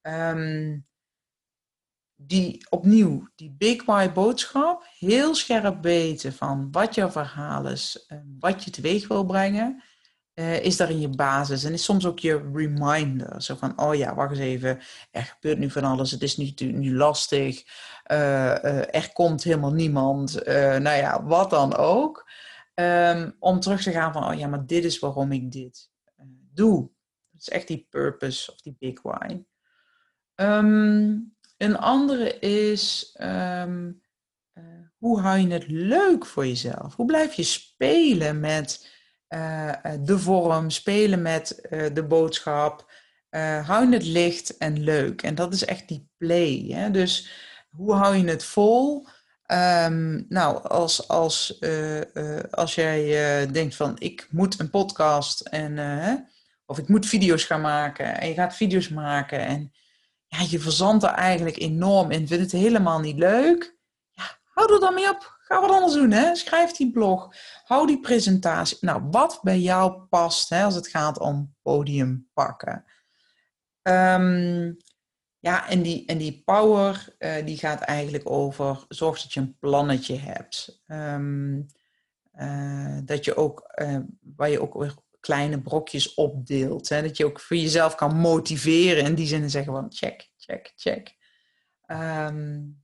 Ehm, 0.02 0.78
die 2.16 2.66
opnieuw, 2.70 3.28
die 3.36 3.56
big 3.58 3.86
why 3.86 4.12
boodschap, 4.12 4.86
heel 5.00 5.36
scherp 5.36 5.84
weten 5.84 6.34
van 6.34 6.68
wat 6.72 6.96
jouw 6.96 7.12
verhaal 7.12 7.68
is, 7.68 8.08
wat 8.40 8.64
je 8.64 8.72
teweeg 8.72 9.08
wil 9.08 9.26
brengen, 9.26 9.84
uh, 10.34 10.64
is 10.64 10.80
in 10.80 11.00
je 11.00 11.10
basis. 11.10 11.64
En 11.64 11.74
is 11.74 11.84
soms 11.84 12.06
ook 12.06 12.20
je 12.20 12.50
reminder. 12.54 13.42
Zo 13.42 13.56
van, 13.56 13.80
oh 13.82 13.96
ja, 13.96 14.16
wacht 14.16 14.32
eens 14.32 14.40
even, 14.40 14.80
er 15.12 15.24
gebeurt 15.24 15.58
nu 15.58 15.72
van 15.72 15.84
alles, 15.84 16.12
het 16.12 16.24
is 16.24 16.38
nu, 16.38 16.54
nu 16.58 16.96
lastig, 16.96 17.64
uh, 18.12 18.18
uh, 18.18 18.96
er 18.96 19.10
komt 19.14 19.44
helemaal 19.44 19.74
niemand, 19.74 20.46
nou 20.46 20.98
ja, 20.98 21.24
wat 21.24 21.50
dan 21.50 21.76
ook. 21.76 22.30
Um, 22.80 23.36
om 23.40 23.60
terug 23.60 23.82
te 23.82 23.92
gaan 23.92 24.14
van, 24.14 24.26
oh 24.32 24.38
ja, 24.40 24.48
maar 24.48 24.66
dit 24.66 24.84
is 24.84 25.00
waarom 25.00 25.32
ik 25.32 25.52
dit 25.52 25.90
doe. 26.54 26.90
Dat 27.32 27.42
is 27.42 27.50
echt 27.50 27.68
die 27.68 27.88
purpose 27.90 28.52
of 28.52 28.62
die 28.62 28.76
big 28.80 29.02
why. 29.02 29.44
Um, 30.36 31.35
een 31.58 31.78
andere 31.78 32.40
is, 32.40 33.16
um, 33.22 34.02
hoe 34.98 35.20
hou 35.20 35.40
je 35.40 35.48
het 35.48 35.68
leuk 35.68 36.26
voor 36.26 36.48
jezelf? 36.48 36.96
Hoe 36.96 37.06
blijf 37.06 37.34
je 37.34 37.44
spelen 37.44 38.40
met 38.40 38.94
uh, 39.30 39.74
de 40.00 40.20
vorm, 40.20 40.70
spelen 40.70 41.22
met 41.22 41.68
de 41.94 42.06
boodschap? 42.08 42.94
hou 43.64 43.90
je 43.90 43.94
het 43.94 44.06
licht 44.06 44.58
en 44.58 44.84
leuk? 44.84 45.22
En 45.22 45.36
dat 45.36 45.54
is 45.54 45.66
echt 45.66 45.88
die 45.88 46.10
play. 46.18 46.66
Hè? 46.68 46.92
Dus 46.92 47.30
hoe 47.70 47.94
hou 47.94 48.16
je 48.16 48.28
het 48.28 48.44
vol? 48.44 49.08
Um, 49.52 50.26
nou, 50.30 50.68
als, 50.68 51.08
als, 51.08 51.62
als 52.52 52.76
jij 52.76 53.52
denkt 53.52 53.76
van 53.76 53.96
ik 54.00 54.28
moet 54.32 54.60
een 54.60 54.70
podcast 54.70 55.42
en 55.42 55.80
of 56.66 56.78
ik 56.78 56.88
moet 56.88 57.06
video's 57.06 57.44
gaan 57.44 57.62
maken 57.62 58.20
en 58.20 58.28
je 58.28 58.34
gaat 58.34 58.56
video's 58.56 58.90
maken 58.90 59.40
en 59.40 59.72
ja, 60.38 60.46
je 60.50 60.60
verzandt 60.60 61.04
er 61.04 61.10
eigenlijk 61.10 61.58
enorm 61.58 62.12
in, 62.12 62.28
vindt 62.28 62.52
het 62.52 62.62
helemaal 62.62 63.00
niet 63.00 63.18
leuk. 63.18 63.78
Ja, 64.12 64.40
hou 64.44 64.74
er 64.74 64.80
dan 64.80 64.94
mee 64.94 65.10
op. 65.10 65.34
Ga 65.38 65.62
wat 65.62 65.72
anders 65.72 65.94
doen. 65.94 66.12
Hè? 66.12 66.36
Schrijf 66.36 66.72
die 66.72 66.92
blog. 66.92 67.36
Hou 67.64 67.88
die 67.88 68.00
presentatie. 68.00 68.78
Nou, 68.82 69.02
wat 69.12 69.40
bij 69.42 69.60
jou 69.60 70.02
past 70.10 70.50
hè, 70.50 70.64
als 70.64 70.76
het 70.76 70.88
gaat 70.88 71.20
om 71.20 71.56
podium 71.62 72.30
pakken. 72.34 72.86
Um, 73.82 74.78
ja, 75.40 75.70
en 75.70 75.82
die, 75.82 76.06
en 76.06 76.18
die 76.18 76.42
power 76.46 77.16
uh, 77.20 77.46
die 77.46 77.58
gaat 77.58 77.82
eigenlijk 77.82 78.30
over 78.30 78.86
zorg 78.88 79.22
dat 79.22 79.34
je 79.34 79.40
een 79.40 79.58
plannetje 79.60 80.18
hebt. 80.18 80.84
Um, 80.88 81.66
uh, 82.40 82.98
dat 83.04 83.26
je 83.26 83.36
ook, 83.38 83.74
uh, 83.82 84.00
waar 84.36 84.50
je 84.50 84.62
ook 84.62 84.74
weer 84.74 84.96
kleine 85.26 85.62
brokjes 85.62 86.14
opdeelt. 86.14 86.90
Hè? 86.90 87.02
Dat 87.02 87.18
je 87.18 87.26
ook 87.26 87.40
voor 87.40 87.58
jezelf 87.58 87.96
kan 87.96 88.16
motiveren. 88.16 89.04
In 89.04 89.16
die 89.16 89.28
zin 89.28 89.42
en 89.42 89.50
zeggen 89.50 89.74
van 89.74 89.86
check, 89.90 90.30
check, 90.38 90.74
check. 90.76 91.16
Um, 91.88 92.84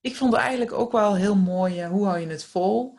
ik 0.00 0.16
vond 0.16 0.32
het 0.32 0.40
eigenlijk 0.40 0.72
ook 0.72 0.92
wel 0.92 1.16
heel 1.16 1.36
mooi. 1.36 1.84
hoe 1.84 2.06
hou 2.06 2.18
je 2.18 2.26
het 2.26 2.44
vol? 2.44 2.98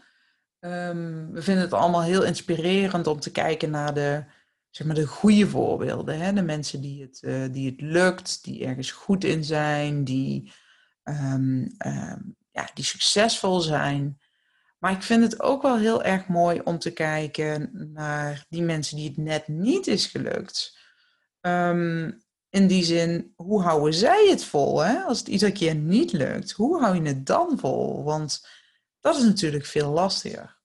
Um, 0.59 1.31
we 1.31 1.41
vinden 1.41 1.63
het 1.63 1.73
allemaal 1.73 2.03
heel 2.03 2.23
inspirerend 2.23 3.07
om 3.07 3.19
te 3.19 3.31
kijken 3.31 3.69
naar 3.69 3.93
de, 3.93 4.23
zeg 4.69 4.87
maar, 4.87 4.95
de 4.95 5.07
goede 5.07 5.47
voorbeelden. 5.47 6.19
Hè? 6.19 6.33
De 6.33 6.41
mensen 6.41 6.81
die 6.81 7.01
het, 7.01 7.21
uh, 7.21 7.45
die 7.51 7.69
het 7.69 7.81
lukt, 7.81 8.43
die 8.43 8.65
ergens 8.65 8.91
goed 8.91 9.23
in 9.23 9.43
zijn, 9.43 10.03
die, 10.03 10.51
um, 11.03 11.75
ja, 12.51 12.69
die 12.73 12.85
succesvol 12.85 13.59
zijn. 13.59 14.19
Maar 14.81 14.91
ik 14.91 15.01
vind 15.01 15.23
het 15.23 15.41
ook 15.41 15.61
wel 15.61 15.77
heel 15.77 16.03
erg 16.03 16.27
mooi 16.27 16.61
om 16.63 16.79
te 16.79 16.91
kijken 16.91 17.69
naar 17.93 18.45
die 18.49 18.61
mensen 18.61 18.95
die 18.97 19.07
het 19.07 19.17
net 19.17 19.47
niet 19.47 19.87
is 19.87 20.05
gelukt. 20.05 20.77
Um, 21.41 22.23
in 22.49 22.67
die 22.67 22.83
zin, 22.83 23.33
hoe 23.35 23.61
houden 23.61 23.93
zij 23.93 24.27
het 24.29 24.43
vol? 24.43 24.79
Hè? 24.83 24.99
Als 24.99 25.19
het 25.19 25.27
iedere 25.27 25.51
keer 25.51 25.75
niet 25.75 26.11
lukt, 26.11 26.51
hoe 26.51 26.81
hou 26.81 26.95
je 26.95 27.01
het 27.01 27.25
dan 27.25 27.59
vol? 27.59 28.03
Want 28.03 28.47
dat 28.99 29.15
is 29.15 29.23
natuurlijk 29.23 29.65
veel 29.65 29.91
lastiger. 29.91 30.59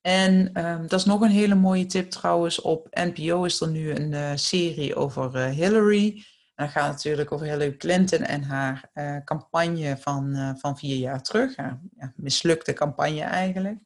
En 0.00 0.64
um, 0.66 0.86
dat 0.88 1.00
is 1.00 1.04
nog 1.04 1.20
een 1.20 1.30
hele 1.30 1.54
mooie 1.54 1.86
tip 1.86 2.10
trouwens. 2.10 2.60
Op 2.60 2.88
NPO 2.90 3.44
is 3.44 3.60
er 3.60 3.68
nu 3.68 3.90
een 3.90 4.12
uh, 4.12 4.32
serie 4.34 4.94
over 4.94 5.36
uh, 5.36 5.50
Hillary. 5.50 6.24
Dat 6.60 6.70
gaat 6.70 6.90
natuurlijk 6.90 7.32
over 7.32 7.46
Hillary 7.46 7.76
Clinton 7.76 8.22
en 8.22 8.42
haar 8.42 8.90
uh, 8.94 9.16
campagne 9.24 9.96
van, 9.96 10.36
uh, 10.36 10.50
van 10.56 10.78
vier 10.78 10.96
jaar 10.96 11.22
terug. 11.22 11.56
Ja, 11.56 11.80
mislukte 12.16 12.72
campagne 12.72 13.22
eigenlijk. 13.22 13.78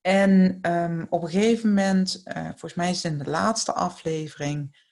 En 0.00 0.58
um, 0.62 1.06
op 1.10 1.22
een 1.22 1.28
gegeven 1.28 1.68
moment, 1.68 2.22
uh, 2.24 2.44
volgens 2.44 2.74
mij 2.74 2.90
is 2.90 3.02
het 3.02 3.12
in 3.12 3.18
de 3.18 3.30
laatste 3.30 3.72
aflevering, 3.72 4.84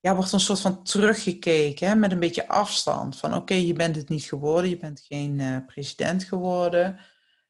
ja, 0.00 0.14
wordt 0.14 0.32
een 0.32 0.40
soort 0.40 0.60
van 0.60 0.82
teruggekeken 0.82 1.98
met 1.98 2.12
een 2.12 2.20
beetje 2.20 2.48
afstand. 2.48 3.18
Van 3.18 3.34
oké, 3.34 3.54
je 3.54 3.72
bent 3.72 3.96
het 3.96 4.08
niet 4.08 4.24
geworden, 4.24 4.70
je 4.70 4.76
bent 4.76 5.00
geen 5.00 5.64
president 5.66 6.24
geworden. 6.24 6.98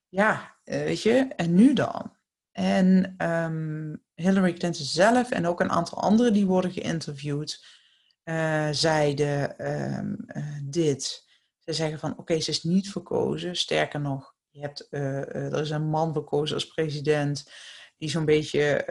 Ja, 0.08 0.56
weet 0.64 1.02
je, 1.02 1.28
en 1.36 1.54
nu 1.54 1.72
dan? 1.72 2.16
En 2.52 3.14
um, 3.18 4.02
Hillary 4.14 4.52
Clinton 4.52 4.84
zelf 4.84 5.30
en 5.30 5.46
ook 5.46 5.60
een 5.60 5.70
aantal 5.70 6.02
anderen 6.02 6.32
die 6.32 6.46
worden 6.46 6.72
geïnterviewd 6.72 7.80
uh, 8.24 8.68
zeiden 8.70 9.66
um, 9.72 10.16
uh, 10.26 10.58
dit. 10.62 11.30
Ze 11.58 11.72
zeggen 11.72 11.98
van 11.98 12.18
oké, 12.18 12.40
ze 12.40 12.50
is 12.50 12.62
niet 12.62 12.90
verkozen. 12.90 13.56
Sterker 13.56 14.00
nog, 14.00 14.34
je 14.50 14.60
hebt, 14.60 14.86
uh, 14.90 15.34
er 15.34 15.60
is 15.60 15.70
een 15.70 15.88
man 15.88 16.12
verkozen 16.12 16.54
als 16.54 16.66
president 16.66 17.50
die 17.96 18.10
zo'n 18.10 18.24
beetje, 18.24 18.84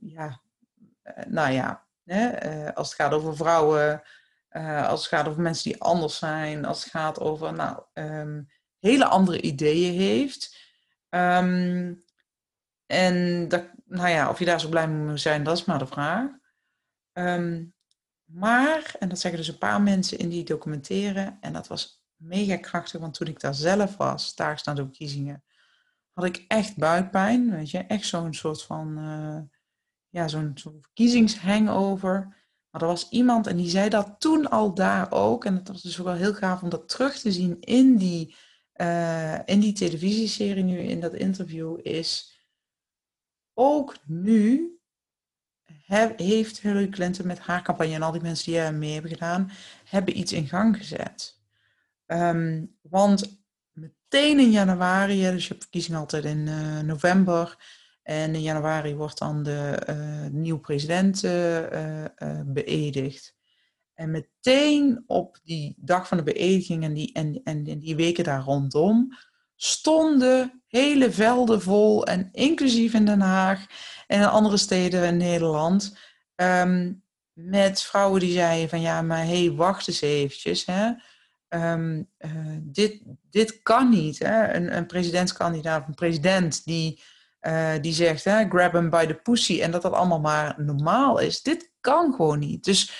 ja, 0.00 0.40
nou 1.28 1.52
ja, 1.52 1.86
hè, 2.04 2.74
als 2.74 2.88
het 2.88 2.96
gaat 2.96 3.12
over 3.12 3.36
vrouwen, 3.36 4.02
als 4.86 5.00
het 5.00 5.08
gaat 5.08 5.28
over 5.28 5.42
mensen 5.42 5.70
die 5.70 5.82
anders 5.82 6.18
zijn, 6.18 6.64
als 6.64 6.82
het 6.82 6.92
gaat 6.92 7.20
over 7.20 7.52
nou, 7.52 7.82
um, 7.92 8.48
hele 8.78 9.04
andere 9.04 9.40
ideeën 9.40 9.92
heeft. 9.98 10.56
En 12.86 13.46
nou 13.84 14.08
ja, 14.08 14.28
of 14.30 14.38
je 14.38 14.44
daar 14.44 14.60
zo 14.60 14.68
blij 14.68 14.88
mee 14.88 15.06
moet 15.06 15.20
zijn, 15.20 15.44
dat 15.44 15.56
is 15.56 15.64
maar 15.64 15.78
de 15.78 15.86
vraag. 15.86 16.30
Maar, 18.34 18.94
en 18.98 19.08
dat 19.08 19.18
zeggen 19.18 19.40
dus 19.40 19.48
een 19.48 19.58
paar 19.58 19.82
mensen 19.82 20.18
in 20.18 20.28
die 20.28 20.44
documenteren, 20.44 21.38
en 21.40 21.52
dat 21.52 21.66
was 21.66 22.04
mega 22.16 22.56
krachtig, 22.56 23.00
want 23.00 23.14
toen 23.14 23.26
ik 23.26 23.40
daar 23.40 23.54
zelf 23.54 23.96
was, 23.96 24.34
daar 24.34 24.58
staan 24.58 24.74
de 24.74 24.82
verkiezingen, 24.82 25.44
had 26.12 26.24
ik 26.24 26.44
echt 26.48 26.76
buikpijn, 26.76 27.50
weet 27.50 27.70
je, 27.70 27.78
echt 27.78 28.06
zo'n 28.06 28.34
soort 28.34 28.62
van, 28.62 28.98
uh, 28.98 29.40
ja, 30.08 30.28
zo'n 30.28 30.50
zo 30.54 30.78
verkiezingshangover. 30.80 32.42
Maar 32.70 32.82
er 32.82 32.86
was 32.86 33.08
iemand 33.08 33.46
en 33.46 33.56
die 33.56 33.68
zei 33.68 33.88
dat 33.88 34.14
toen 34.18 34.50
al 34.50 34.74
daar 34.74 35.12
ook, 35.12 35.44
en 35.44 35.54
dat 35.54 35.68
was 35.68 35.82
dus 35.82 35.98
ook 35.98 36.06
wel 36.06 36.14
heel 36.14 36.34
gaaf 36.34 36.62
om 36.62 36.68
dat 36.68 36.88
terug 36.88 37.18
te 37.18 37.32
zien 37.32 37.60
in 37.60 37.96
die, 37.96 38.36
uh, 38.74 39.38
in 39.44 39.60
die 39.60 39.72
televisieserie 39.72 40.64
nu, 40.64 40.78
in 40.78 41.00
dat 41.00 41.14
interview, 41.14 41.78
is 41.82 42.38
ook 43.52 43.96
nu 44.06 44.73
heeft 46.16 46.60
Hillary 46.60 46.88
Clinton 46.88 47.26
met 47.26 47.38
haar 47.38 47.62
campagne 47.62 47.94
en 47.94 48.02
al 48.02 48.12
die 48.12 48.20
mensen 48.20 48.52
die 48.52 48.60
er 48.60 48.74
mee 48.74 48.92
hebben 48.92 49.10
gedaan, 49.10 49.50
hebben 49.84 50.18
iets 50.18 50.32
in 50.32 50.48
gang 50.48 50.76
gezet. 50.76 51.40
Um, 52.06 52.76
want 52.80 53.42
meteen 53.72 54.38
in 54.38 54.50
januari, 54.50 55.20
dus 55.20 55.42
je 55.42 55.48
hebt 55.48 55.62
verkiezingen 55.62 56.00
altijd 56.00 56.24
in 56.24 56.46
uh, 56.46 56.80
november, 56.80 57.56
en 58.02 58.34
in 58.34 58.42
januari 58.42 58.94
wordt 58.94 59.18
dan 59.18 59.42
de 59.42 59.82
uh, 59.90 60.30
nieuwe 60.30 60.60
president 60.60 61.24
uh, 61.24 62.04
beëdigd. 62.44 63.34
En 63.94 64.10
meteen 64.10 65.02
op 65.06 65.40
die 65.42 65.74
dag 65.76 66.08
van 66.08 66.16
de 66.16 66.22
beëdiging 66.22 66.84
en 66.84 66.94
die, 66.94 67.12
en, 67.12 67.40
en, 67.44 67.66
en 67.66 67.78
die 67.78 67.96
weken 67.96 68.24
daar 68.24 68.42
rondom, 68.42 69.08
stonden 69.64 70.62
hele 70.66 71.12
velden 71.12 71.62
vol, 71.62 72.06
en 72.06 72.28
inclusief 72.32 72.94
in 72.94 73.04
Den 73.04 73.20
Haag 73.20 73.66
en 74.06 74.20
in 74.20 74.26
andere 74.26 74.56
steden 74.56 75.04
in 75.04 75.16
Nederland, 75.16 75.96
um, 76.36 77.02
met 77.32 77.82
vrouwen 77.82 78.20
die 78.20 78.32
zeiden 78.32 78.68
van 78.68 78.80
ja, 78.80 79.02
maar 79.02 79.24
hé, 79.26 79.44
hey, 79.44 79.52
wacht 79.52 79.88
eens 79.88 80.00
eventjes. 80.00 80.66
Hè? 80.66 80.92
Um, 81.72 82.10
uh, 82.18 82.56
dit, 82.60 83.02
dit 83.30 83.62
kan 83.62 83.88
niet. 83.88 84.18
Hè? 84.18 84.54
Een, 84.54 84.76
een 84.76 84.86
presidentskandidaat, 84.86 85.88
een 85.88 85.94
president 85.94 86.64
die, 86.64 87.02
uh, 87.40 87.72
die 87.80 87.92
zegt 87.92 88.24
hè, 88.24 88.48
grab 88.48 88.72
him 88.72 88.90
by 88.90 89.06
the 89.06 89.14
pussy 89.14 89.60
en 89.62 89.70
dat 89.70 89.82
dat 89.82 89.92
allemaal 89.92 90.20
maar 90.20 90.54
normaal 90.56 91.18
is. 91.18 91.42
Dit 91.42 91.72
kan 91.80 92.14
gewoon 92.14 92.38
niet. 92.38 92.64
Dus 92.64 92.92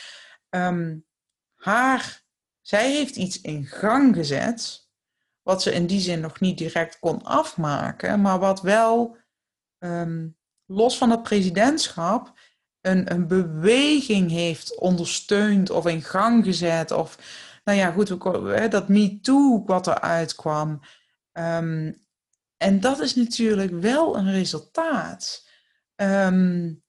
um, 0.50 1.04
haar, 1.54 2.22
zij 2.60 2.92
heeft 2.92 3.16
iets 3.16 3.40
in 3.40 3.66
gang 3.66 4.14
gezet 4.14 4.83
wat 5.44 5.62
ze 5.62 5.72
in 5.72 5.86
die 5.86 6.00
zin 6.00 6.20
nog 6.20 6.40
niet 6.40 6.58
direct 6.58 6.98
kon 6.98 7.22
afmaken, 7.22 8.20
maar 8.20 8.38
wat 8.38 8.60
wel 8.60 9.16
um, 9.78 10.36
los 10.66 10.98
van 10.98 11.10
het 11.10 11.22
presidentschap 11.22 12.32
een, 12.80 13.12
een 13.12 13.26
beweging 13.26 14.30
heeft 14.30 14.78
ondersteund 14.78 15.70
of 15.70 15.86
in 15.86 16.02
gang 16.02 16.44
gezet. 16.44 16.90
Of, 16.90 17.18
nou 17.64 17.78
ja, 17.78 17.90
goed, 17.90 18.08
dat 18.70 18.88
MeToo 18.88 19.62
wat 19.64 19.86
eruit 19.86 20.34
kwam. 20.34 20.80
Um, 21.32 22.02
En 22.56 22.80
dat 22.80 23.00
is 23.00 23.14
natuurlijk 23.14 23.70
wel 23.70 24.16
een 24.16 24.30
resultaat. 24.32 25.48
Um, 25.96 26.82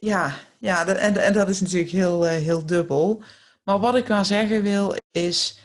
ja, 0.00 0.34
ja 0.58 0.86
en, 0.86 1.16
en 1.16 1.32
dat 1.32 1.48
is 1.48 1.60
natuurlijk 1.60 1.90
heel, 1.90 2.26
uh, 2.26 2.30
heel 2.30 2.66
dubbel. 2.66 3.22
Maar 3.64 3.78
wat 3.78 3.94
ik 3.94 4.06
wel 4.06 4.24
zeggen 4.24 4.62
wil 4.62 4.96
is, 5.10 5.60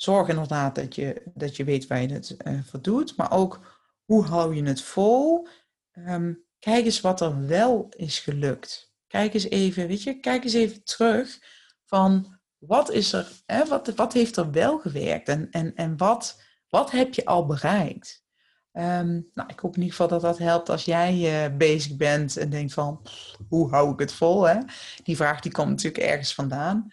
zorg 0.00 0.28
inderdaad 0.28 0.74
dat 0.74 0.94
je, 0.94 1.22
dat 1.34 1.56
je 1.56 1.64
weet 1.64 1.86
waar 1.86 2.00
je 2.00 2.12
het 2.12 2.36
uh, 2.46 2.60
voor 2.64 2.82
doet. 2.82 3.16
Maar 3.16 3.32
ook, 3.32 3.60
hoe 4.04 4.24
hou 4.24 4.54
je 4.54 4.62
het 4.62 4.82
vol? 4.82 5.48
Um, 5.92 6.44
kijk 6.58 6.84
eens 6.84 7.00
wat 7.00 7.20
er 7.20 7.46
wel 7.46 7.86
is 7.96 8.18
gelukt. 8.18 8.94
Kijk 9.06 9.34
eens 9.34 9.48
even, 9.48 9.86
weet 9.86 10.02
je, 10.02 10.20
kijk 10.20 10.44
eens 10.44 10.52
even 10.52 10.84
terug 10.84 11.38
van 11.84 12.38
wat 12.58 12.90
is 12.90 13.12
er, 13.12 13.32
hè, 13.46 13.66
wat, 13.66 13.88
wat 13.94 14.12
heeft 14.12 14.36
er 14.36 14.50
wel 14.50 14.78
gewerkt 14.78 15.28
en, 15.28 15.50
en, 15.50 15.74
en 15.74 15.96
wat, 15.96 16.42
wat 16.68 16.90
heb 16.90 17.14
je 17.14 17.24
al 17.24 17.46
bereikt? 17.46 18.26
Um, 18.72 19.30
nou, 19.34 19.48
ik 19.48 19.58
hoop 19.58 19.74
in 19.76 19.82
ieder 19.82 19.96
geval 19.96 20.08
dat 20.08 20.20
dat 20.20 20.38
helpt 20.38 20.68
als 20.68 20.84
jij 20.84 21.46
uh, 21.50 21.56
bezig 21.56 21.96
bent 21.96 22.36
en 22.36 22.50
denkt 22.50 22.72
van, 22.72 23.02
hoe 23.48 23.70
hou 23.70 23.92
ik 23.92 23.98
het 23.98 24.12
vol? 24.12 24.48
Hè? 24.48 24.58
Die 25.02 25.16
vraag 25.16 25.40
die 25.40 25.52
komt 25.52 25.68
natuurlijk 25.68 26.02
ergens 26.02 26.34
vandaan. 26.34 26.92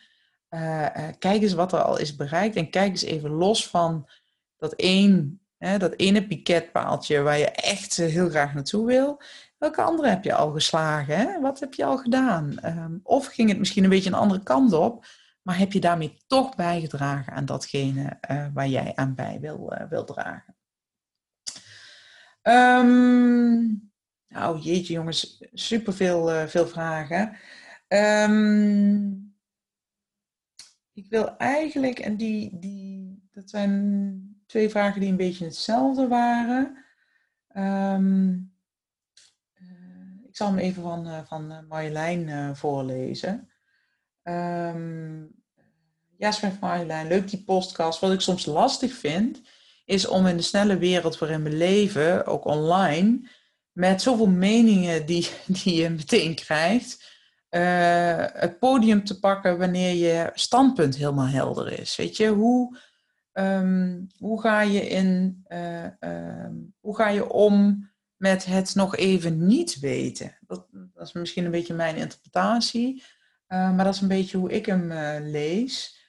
Uh, 0.56 0.82
uh, 0.82 1.08
kijk 1.20 1.42
eens 1.42 1.54
wat 1.54 1.74
er 1.74 1.82
al 1.82 2.00
is 2.00 2.16
bereikt 2.16 2.56
en 2.56 2.70
kijk 2.70 2.90
eens 2.90 3.04
even 3.04 3.30
los 3.30 3.70
van 3.70 4.10
dat, 4.58 4.74
één, 4.74 5.42
hè, 5.58 5.78
dat 5.78 5.94
ene 5.96 6.28
piketpaaltje 6.28 7.22
waar 7.22 7.38
je 7.38 7.50
echt 7.50 7.96
heel 7.96 8.30
graag 8.30 8.54
naartoe 8.54 8.86
wil. 8.86 9.22
Welke 9.58 9.82
andere 9.82 10.08
heb 10.08 10.24
je 10.24 10.34
al 10.34 10.52
geslagen? 10.52 11.18
Hè? 11.18 11.42
Wat 11.42 11.60
heb 11.60 11.74
je 11.74 11.86
al 11.86 11.98
gedaan? 11.98 12.58
Um, 12.66 13.00
of 13.04 13.26
ging 13.26 13.50
het 13.50 13.60
misschien 13.60 13.84
een 13.84 13.90
beetje 13.90 14.10
een 14.10 14.16
andere 14.16 14.44
kant 14.44 14.74
op, 14.74 15.06
maar 15.42 15.58
heb 15.58 15.72
je 15.72 15.80
daarmee 15.80 16.18
toch 16.28 16.56
bijgedragen 16.56 17.34
aan 17.34 17.46
datgene 17.46 18.20
waar 18.54 18.68
jij 18.68 18.92
aan 18.96 19.16
bij 19.16 19.38
wil, 19.42 19.74
wil 19.90 20.04
dragen? 20.04 20.56
Um, 22.42 23.92
nou, 24.28 24.60
jeetje 24.60 24.94
jongens, 24.94 25.44
super 25.54 25.94
veel, 25.94 26.48
veel 26.48 26.68
vragen. 26.68 27.38
Um, 27.88 29.25
ik 30.96 31.06
wil 31.10 31.38
eigenlijk, 31.38 32.00
en 32.00 32.16
die, 32.16 32.60
die, 32.60 33.28
dat 33.32 33.50
zijn 33.50 34.44
twee 34.46 34.70
vragen 34.70 35.00
die 35.00 35.10
een 35.10 35.18
beetje 35.18 35.46
hetzelfde 35.46 36.08
waren. 36.08 36.86
Um, 37.58 38.54
uh, 39.54 40.28
ik 40.28 40.36
zal 40.36 40.48
hem 40.48 40.58
even 40.58 40.82
van, 40.82 41.08
uh, 41.08 41.20
van 41.26 41.66
Marjolein 41.68 42.56
voorlezen. 42.56 43.50
Um, 44.24 45.36
ja, 46.18 46.32
schrijft 46.32 46.60
Marjolein, 46.60 47.08
leuk 47.08 47.30
die 47.30 47.44
podcast. 47.44 48.00
Wat 48.00 48.12
ik 48.12 48.22
soms 48.22 48.46
lastig 48.46 48.94
vind, 48.94 49.42
is 49.86 50.08
om 50.08 50.28
in 50.28 50.38
de 50.38 50.44
snelle 50.44 50.78
wereld 50.78 51.18
waarin 51.18 51.44
we 51.44 51.50
leven, 51.50 52.26
ook 52.26 52.46
online, 52.46 53.30
met 53.72 54.02
zoveel 54.02 54.30
meningen 54.30 55.06
die, 55.06 55.30
die 55.64 55.82
je 55.82 55.90
meteen 55.90 56.36
krijgt, 56.36 57.15
uh, 57.56 58.26
het 58.34 58.60
podium 58.60 59.04
te 59.04 59.20
pakken 59.20 59.58
wanneer 59.58 59.94
je 59.94 60.32
standpunt 60.34 60.96
helemaal 60.96 61.28
helder 61.28 61.80
is. 61.80 61.96
Weet 61.96 62.18
je, 62.18 62.28
hoe, 62.28 62.78
um, 63.34 64.08
hoe, 64.18 64.42
ga, 64.42 64.62
je 64.62 64.88
in, 64.88 65.44
uh, 65.48 65.84
uh, 66.00 66.50
hoe 66.80 66.96
ga 66.96 67.08
je 67.08 67.30
om 67.30 67.90
met 68.16 68.46
het 68.46 68.76
nog 68.76 68.96
even 68.96 69.46
niet 69.46 69.80
weten? 69.80 70.38
Dat, 70.42 70.68
dat 70.72 71.08
is 71.08 71.14
misschien 71.14 71.46
een 71.46 71.52
beetje 71.52 71.74
mijn 71.74 71.96
interpretatie, 71.96 73.04
eh, 73.48 73.76
maar 73.76 73.86
dat 73.86 73.94
is 73.94 74.02
een 74.02 74.08
beetje 74.08 74.38
hoe 74.38 74.52
ik 74.52 74.66
hem 74.66 74.94
lees. 75.32 76.04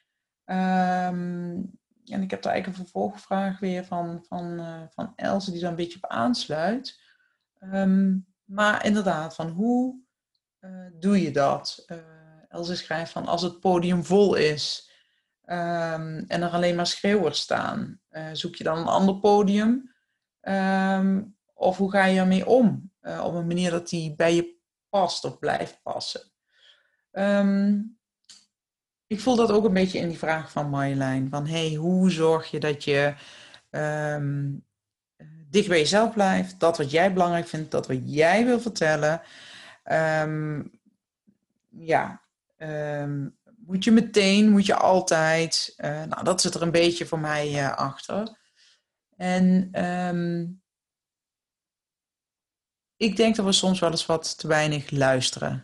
Um, 0.44 1.78
en 2.04 2.22
ik 2.22 2.30
heb 2.30 2.42
daar 2.42 2.52
eigenlijk 2.52 2.66
een 2.66 2.84
vervolgvraag 2.84 3.58
weer 3.58 3.84
van, 3.84 4.24
van, 4.28 4.60
van 4.90 5.12
Else, 5.16 5.50
die 5.50 5.60
daar 5.60 5.70
een 5.70 5.76
beetje 5.76 5.98
op 6.02 6.10
aansluit. 6.10 7.00
Maar 8.44 8.84
inderdaad, 8.84 9.34
van 9.34 9.48
hoe 9.48 10.05
uh, 10.60 10.86
doe 10.92 11.22
je 11.22 11.30
dat? 11.30 11.84
Uh, 11.86 11.98
Else 12.48 12.76
schrijft 12.76 13.12
van 13.12 13.26
als 13.26 13.42
het 13.42 13.60
podium 13.60 14.04
vol 14.04 14.34
is 14.34 14.90
um, 15.42 16.24
en 16.26 16.42
er 16.42 16.48
alleen 16.48 16.74
maar 16.74 16.86
schreeuwers 16.86 17.40
staan, 17.40 18.00
zoek 18.32 18.54
je 18.54 18.64
dan 18.64 18.78
een 18.78 18.86
ander 18.86 19.20
podium? 19.20 19.94
Um, 20.40 21.36
of 21.54 21.76
hoe 21.76 21.90
ga 21.90 22.04
je 22.04 22.18
ermee 22.18 22.46
om? 22.46 22.92
op 23.00 23.34
een 23.34 23.46
manier 23.46 23.70
dat 23.70 23.88
die 23.88 24.14
bij 24.14 24.34
je 24.34 24.58
past 24.88 25.24
of 25.24 25.38
blijft 25.38 25.82
passen. 25.82 26.32
Um, 27.12 27.98
ik 29.06 29.20
voel 29.20 29.36
dat 29.36 29.50
ook 29.50 29.64
een 29.64 29.72
beetje 29.72 29.98
in 29.98 30.08
die 30.08 30.18
vraag 30.18 30.50
van 30.50 30.70
Marjolein. 30.70 31.28
Van 31.30 31.46
hey, 31.46 31.74
hoe 31.74 32.10
zorg 32.10 32.50
je 32.50 32.60
dat 32.60 32.84
je 32.84 33.14
dicht 35.48 35.68
bij 35.68 35.78
jezelf 35.78 36.12
blijft? 36.12 36.60
Dat 36.60 36.78
wat 36.78 36.90
jij 36.90 37.12
belangrijk 37.12 37.46
vindt, 37.46 37.70
dat 37.70 37.86
wat 37.86 38.00
jij 38.04 38.44
wil 38.44 38.60
vertellen. 38.60 39.22
Um, 39.92 40.70
ja, 41.68 42.22
um, 42.58 43.36
moet 43.66 43.84
je 43.84 43.90
meteen, 43.90 44.50
moet 44.50 44.66
je 44.66 44.74
altijd. 44.74 45.74
Uh, 45.76 46.04
nou, 46.04 46.24
dat 46.24 46.40
zit 46.40 46.54
er 46.54 46.62
een 46.62 46.70
beetje 46.70 47.06
voor 47.06 47.18
mij 47.18 47.52
uh, 47.52 47.76
achter. 47.76 48.38
En 49.16 49.70
ik 52.96 53.16
denk 53.16 53.36
dat 53.36 53.44
we 53.44 53.52
soms 53.52 53.80
wel 53.80 53.90
eens 53.90 54.06
wat 54.06 54.38
te 54.38 54.46
weinig 54.46 54.90
luisteren. 54.90 55.60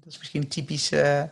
dat 0.00 0.12
is 0.12 0.18
misschien 0.18 0.48
typisch. 0.48 0.92
Uh, 0.92 1.24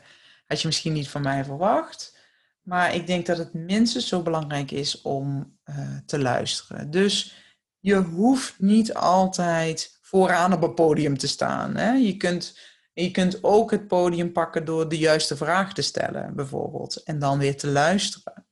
had 0.46 0.61
je 0.61 0.66
misschien 0.66 0.92
niet 0.92 1.09
van 1.09 1.22
mij 1.22 1.44
verwacht. 1.44 2.18
Maar 2.62 2.94
ik 2.94 3.07
denk 3.07 3.26
dat 3.26 3.38
het 3.38 3.54
minstens 3.54 4.09
zo 4.09 4.22
belangrijk 4.22 4.70
is 4.70 5.02
om 5.02 5.59
te 6.07 6.18
luisteren. 6.18 6.90
Dus 6.90 7.35
je 7.80 7.94
hoeft 7.94 8.61
niet 8.61 8.94
altijd 8.94 9.98
vooraan 10.14 10.53
op 10.53 10.62
een 10.62 10.74
podium 10.74 11.18
te 11.18 11.29
staan. 11.29 11.77
Hè? 11.77 11.92
Je, 11.92 12.16
kunt, 12.16 12.59
je 12.92 13.11
kunt 13.11 13.38
ook 13.42 13.70
het 13.70 13.88
podium 13.88 14.33
pakken 14.33 14.64
door 14.64 14.88
de 14.88 14.98
juiste 14.98 15.37
vraag 15.37 15.72
te 15.72 15.83
stellen, 15.83 16.35
bijvoorbeeld. 16.35 17.03
En 17.03 17.18
dan 17.18 17.38
weer 17.38 17.57
te 17.57 17.66
luisteren. 17.66 18.46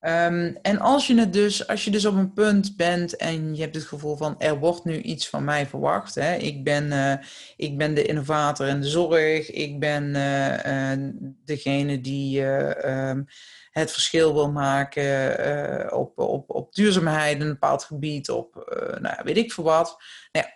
Um, 0.00 0.58
en 0.62 0.78
als 0.78 1.06
je, 1.06 1.18
het 1.18 1.32
dus, 1.32 1.66
als 1.66 1.84
je 1.84 1.90
dus 1.90 2.04
op 2.04 2.14
een 2.14 2.32
punt 2.32 2.76
bent 2.76 3.16
en 3.16 3.54
je 3.54 3.62
hebt 3.62 3.74
het 3.74 3.84
gevoel 3.84 4.16
van 4.16 4.38
er 4.38 4.58
wordt 4.58 4.84
nu 4.84 5.00
iets 5.00 5.28
van 5.28 5.44
mij 5.44 5.66
verwacht. 5.66 6.14
Hè? 6.14 6.34
Ik, 6.34 6.64
ben, 6.64 6.84
uh, 6.84 7.14
ik 7.56 7.78
ben 7.78 7.94
de 7.94 8.04
innovator 8.04 8.66
in 8.66 8.80
de 8.80 8.88
zorg. 8.88 9.50
Ik 9.50 9.80
ben 9.80 10.04
uh, 10.04 10.92
uh, 10.92 11.10
degene 11.44 12.00
die 12.00 12.42
um, 12.42 13.24
het 13.70 13.92
verschil 13.92 14.34
wil 14.34 14.50
maken 14.50 15.92
op, 15.92 16.18
op, 16.18 16.50
op 16.50 16.74
duurzaamheid 16.74 17.34
in 17.34 17.40
een 17.40 17.48
bepaald 17.48 17.84
gebied. 17.84 18.30
Op 18.30 18.76
nou, 19.00 19.16
weet 19.22 19.36
ik 19.36 19.52
veel 19.52 19.64
wat. 19.64 19.96
Nou 20.32 20.46
ja, 20.46 20.52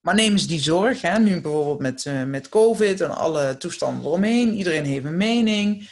maar 0.00 0.14
neem 0.14 0.32
eens 0.32 0.46
die 0.46 0.60
zorg. 0.60 1.00
Hè? 1.00 1.18
Nu 1.18 1.40
bijvoorbeeld 1.40 1.78
met, 1.78 2.26
met 2.26 2.48
COVID 2.48 3.00
en 3.00 3.16
alle 3.16 3.56
toestanden 3.56 4.04
eromheen. 4.04 4.54
Iedereen 4.54 4.84
heeft 4.84 5.04
een 5.04 5.16
mening. 5.16 5.90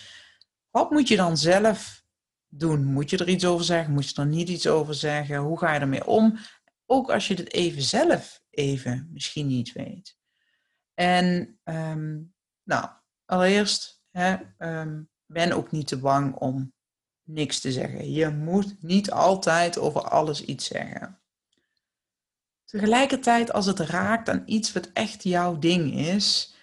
Wat 0.71 0.90
moet 0.90 1.09
je 1.09 1.16
dan 1.16 1.37
zelf 1.37 2.03
doen? 2.49 2.85
Moet 2.85 3.11
je 3.11 3.18
er 3.18 3.29
iets 3.29 3.44
over 3.44 3.64
zeggen? 3.64 3.92
Moet 3.92 4.09
je 4.09 4.21
er 4.21 4.27
niet 4.27 4.49
iets 4.49 4.66
over 4.66 4.94
zeggen? 4.94 5.37
Hoe 5.37 5.59
ga 5.59 5.75
je 5.75 5.81
ermee 5.81 6.07
om? 6.07 6.38
Ook 6.87 7.11
als 7.11 7.29
je 7.29 7.35
het 7.35 7.53
even 7.53 7.83
zelf 7.83 8.42
even 8.51 9.09
misschien 9.12 9.47
niet 9.47 9.73
weet. 9.73 10.16
En 10.94 11.59
um, 11.64 12.35
nou, 12.62 12.88
allereerst, 13.25 14.03
hè, 14.11 14.37
um, 14.59 15.09
ben 15.27 15.53
ook 15.53 15.71
niet 15.71 15.87
te 15.87 15.99
bang 15.99 16.35
om 16.35 16.73
niks 17.23 17.61
te 17.61 17.73
zeggen. 17.73 18.12
Je 18.12 18.29
moet 18.29 18.83
niet 18.83 19.11
altijd 19.11 19.79
over 19.79 20.01
alles 20.01 20.44
iets 20.44 20.66
zeggen. 20.66 21.21
Tegelijkertijd, 22.71 23.53
als 23.53 23.67
het 23.67 23.79
raakt 23.79 24.29
aan 24.29 24.43
iets 24.47 24.73
wat 24.73 24.91
echt 24.93 25.23
jouw 25.23 25.59
ding 25.59 25.95
is, 25.95 26.57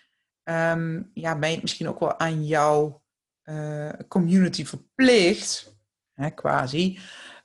um, 0.44 1.12
ja, 1.14 1.40
ben 1.40 1.52
je 1.52 1.58
misschien 1.62 1.88
ook 1.88 2.00
wel 2.00 2.20
aan 2.20 2.46
jouw 2.46 3.04
uh, 3.44 3.90
community 4.08 4.66
verplicht 4.66 5.78
hè, 6.14 6.30
quasi, 6.30 7.00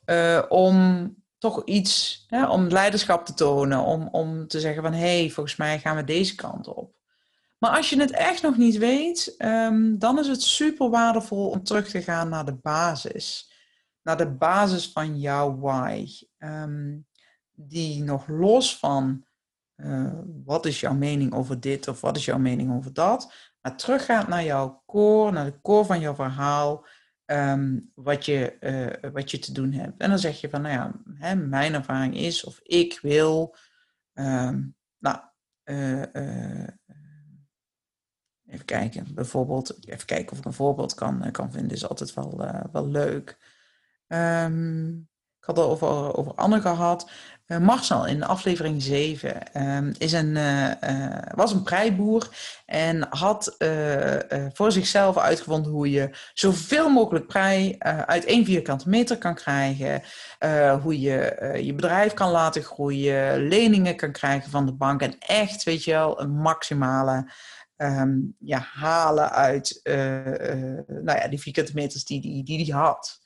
uh, 0.07 0.43
om 0.49 1.15
toch 1.39 1.65
iets, 1.65 2.25
hè, 2.27 2.47
om 2.47 2.69
leiderschap 2.69 3.27
te 3.27 3.35
tonen, 3.35 3.81
om, 3.81 4.09
om 4.09 4.47
te 4.47 4.61
zeggen 4.61 4.83
van 4.83 4.93
hé, 4.93 5.21
hey, 5.21 5.31
volgens 5.31 5.57
mij 5.57 5.79
gaan 5.79 5.97
we 5.97 6.05
deze 6.05 6.35
kant 6.35 6.69
op. 6.69 6.95
Maar 7.59 7.77
als 7.77 7.91
je 7.91 8.01
het 8.01 8.11
echt 8.11 8.43
nog 8.43 8.57
niet 8.57 8.79
weet, 8.79 9.35
um, 9.39 9.99
dan 9.99 10.19
is 10.19 10.27
het 10.27 10.43
super 10.43 10.91
waardevol 10.91 11.49
om 11.49 11.63
terug 11.63 11.89
te 11.89 12.03
gaan 12.03 12.29
naar 12.29 12.45
de 12.45 12.55
basis. 12.55 13.53
Naar 14.03 14.17
de 14.17 14.31
basis 14.31 14.93
van 14.93 15.21
jouw 15.21 15.59
why. 15.59 16.07
Um, 16.39 17.07
die 17.69 18.03
nog 18.03 18.29
los 18.29 18.79
van 18.79 19.25
uh, 19.77 20.13
wat 20.45 20.67
is 20.67 20.81
jouw 20.81 20.95
mening 20.95 21.35
over 21.35 21.61
dit 21.61 21.89
of 21.89 22.01
wat 22.01 22.17
is 22.17 22.25
jouw 22.25 22.39
mening 22.39 22.73
over 22.77 22.93
dat, 22.93 23.33
maar 23.61 23.77
teruggaat 23.77 24.29
naar 24.29 24.45
jouw 24.45 24.83
core, 24.87 25.33
naar 25.33 25.45
de 25.45 25.61
core 25.61 25.85
van 25.85 26.01
jouw 26.01 26.15
verhaal. 26.15 26.87
Um, 27.27 27.91
wat, 27.95 28.25
je, 28.25 28.57
uh, 28.61 29.11
wat 29.13 29.31
je 29.31 29.39
te 29.39 29.53
doen 29.53 29.73
hebt. 29.73 30.01
En 30.01 30.09
dan 30.09 30.19
zeg 30.19 30.41
je 30.41 30.49
van, 30.49 30.63
nou 30.63 30.75
ja, 30.75 30.93
hè, 31.15 31.35
mijn 31.35 31.75
ervaring 31.75 32.17
is 32.17 32.45
of 32.45 32.61
ik 32.63 32.99
wil, 33.03 33.57
um, 34.15 34.77
nou, 34.99 35.19
uh, 35.65 36.03
even 38.47 38.65
kijken, 38.65 39.15
bijvoorbeeld, 39.15 39.89
even 39.89 40.07
kijken 40.07 40.33
of 40.33 40.39
ik 40.39 40.45
een 40.45 40.53
voorbeeld 40.53 40.95
kan, 40.95 41.31
kan 41.31 41.53
vinden, 41.53 41.77
is 41.77 41.89
altijd 41.89 42.15
wel, 42.15 42.37
wel 42.73 42.87
leuk. 42.87 43.39
Ehm, 44.07 44.93
ik 45.41 45.47
had 45.47 45.57
het 45.57 45.67
over, 45.67 46.17
over 46.17 46.35
Anne 46.35 46.61
gehad. 46.61 47.11
Uh, 47.47 47.59
Marcel 47.59 48.07
in 48.07 48.23
aflevering 48.23 48.83
7 48.83 49.53
ehm, 49.53 49.93
is 49.99 50.13
een, 50.13 50.37
uh, 50.37 50.71
was 51.35 51.53
een 51.53 51.63
preiboer 51.63 52.29
en 52.67 53.07
had 53.11 53.57
voor 54.53 54.73
zichzelf 54.73 55.19
uitgevonden 55.19 55.73
hoe 55.73 55.91
je 55.91 56.11
zoveel 56.35 56.89
mogelijk 56.89 57.27
prei 57.27 57.77
uit 58.07 58.25
één 58.25 58.45
vierkante 58.45 58.89
meter 58.89 59.19
kan 59.19 59.35
krijgen. 59.35 60.03
hoe 60.83 61.01
je 61.01 61.37
je 61.63 61.75
bedrijf 61.75 62.15
kan 62.15 62.31
laten 62.31 62.63
groeien, 62.63 63.49
leningen 63.49 63.97
kan 63.97 64.13
krijgen 64.13 64.51
van 64.51 64.67
de 64.67 64.75
bank 64.75 65.03
en 65.03 65.19
echt, 65.19 65.63
weet 65.63 65.85
je 65.85 65.91
wel, 65.91 66.21
een 66.21 66.31
maximale 66.31 67.33
um, 67.77 68.37
ja, 68.39 68.59
halen 68.73 69.31
uit 69.31 69.81
nou 70.87 71.19
ja, 71.19 71.29
die 71.29 71.41
vierkante 71.41 71.75
meters 71.75 72.05
die 72.05 72.21
hij 72.21 72.31
die, 72.31 72.45
die, 72.45 72.65
die 72.65 72.75
had. 72.75 73.20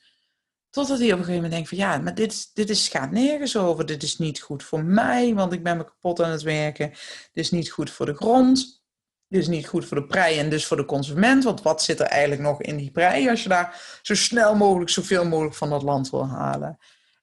Totdat 0.75 0.99
hij 0.99 1.07
op 1.07 1.19
een 1.19 1.25
gegeven 1.25 1.33
moment 1.33 1.53
denkt 1.53 1.69
van 1.69 1.77
ja, 1.77 1.97
maar 1.97 2.15
dit, 2.15 2.55
dit 2.55 2.69
is, 2.69 2.87
gaat 2.87 3.11
nergens 3.11 3.57
over. 3.57 3.85
Dit 3.85 4.03
is 4.03 4.17
niet 4.17 4.41
goed 4.41 4.63
voor 4.63 4.83
mij, 4.83 5.33
want 5.33 5.53
ik 5.53 5.63
ben 5.63 5.77
me 5.77 5.83
kapot 5.83 6.21
aan 6.21 6.31
het 6.31 6.41
werken. 6.41 6.89
Dit 6.89 7.43
is 7.43 7.51
niet 7.51 7.69
goed 7.69 7.89
voor 7.89 8.05
de 8.05 8.13
grond. 8.13 8.83
Dit 9.27 9.41
is 9.41 9.47
niet 9.47 9.67
goed 9.67 9.85
voor 9.85 9.97
de 9.97 10.05
prei 10.05 10.39
en 10.39 10.49
dus 10.49 10.65
voor 10.65 10.77
de 10.77 10.85
consument. 10.85 11.43
Want 11.43 11.61
wat 11.61 11.83
zit 11.83 11.99
er 11.99 12.05
eigenlijk 12.05 12.41
nog 12.41 12.61
in 12.61 12.77
die 12.77 12.91
prei 12.91 13.29
als 13.29 13.43
je 13.43 13.49
daar 13.49 13.99
zo 14.01 14.15
snel 14.15 14.55
mogelijk, 14.55 14.89
zoveel 14.89 15.25
mogelijk 15.25 15.55
van 15.55 15.69
dat 15.69 15.83
land 15.83 16.09
wil 16.09 16.27
halen? 16.27 16.77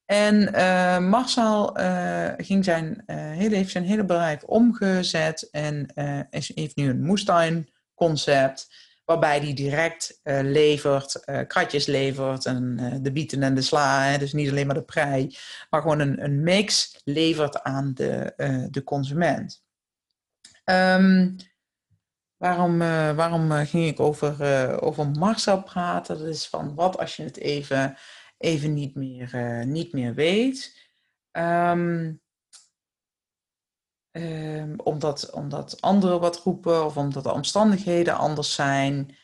En 0.07 0.55
uh, 0.55 0.99
Marcel 0.99 1.81
uh, 1.81 2.29
ging 2.37 2.65
zijn, 2.65 3.03
uh, 3.07 3.17
hele, 3.17 3.57
heeft 3.57 3.71
zijn 3.71 3.85
hele 3.85 4.05
bedrijf 4.05 4.43
omgezet 4.43 5.49
en 5.51 5.93
heeft 6.31 6.77
nu 6.77 6.89
een 6.89 7.03
moestuinconcept 7.03 8.69
waarbij 9.13 9.41
die 9.41 9.55
direct 9.55 10.21
uh, 10.25 10.41
levert, 10.43 11.23
uh, 11.25 11.41
kratjes 11.47 11.87
levert 11.87 12.47
en 12.47 12.79
uh, 12.81 12.95
de 13.01 13.13
bieten 13.13 13.43
en 13.43 13.55
de 13.55 13.63
sla, 13.63 14.03
hè, 14.03 14.19
dus 14.19 14.33
niet 14.33 14.51
alleen 14.51 14.67
maar 14.67 14.75
de 14.75 14.83
prei, 14.83 15.37
maar 15.71 15.81
gewoon 15.81 16.01
een, 16.01 16.25
een 16.25 16.43
mix 16.43 17.01
levert 17.05 17.63
aan 17.63 17.95
de, 17.95 18.33
de 18.71 18.83
consument. 18.85 19.65
Um, 20.65 21.37
waarom, 22.37 22.79
waarom 23.17 23.51
ging 23.51 23.87
ik 23.87 24.01
over, 24.01 24.81
over 24.81 25.11
Marcel 25.11 25.63
praten? 25.63 26.19
Dat 26.19 26.27
is 26.27 26.49
van 26.49 26.75
wat 26.75 26.99
als 26.99 27.17
je 27.17 27.23
het 27.23 27.37
even, 27.39 27.97
even 28.39 28.75
niet, 28.75 28.95
meer, 28.95 29.63
niet 29.67 29.93
meer 29.93 30.15
weet. 30.15 30.89
Um, 31.33 32.22
Um, 34.13 34.75
omdat, 34.77 35.31
omdat 35.31 35.81
anderen 35.81 36.21
wat 36.21 36.41
roepen 36.45 36.85
of 36.85 36.97
omdat 36.97 37.25
de 37.25 37.33
omstandigheden 37.33 38.17
anders 38.17 38.55
zijn. 38.55 39.17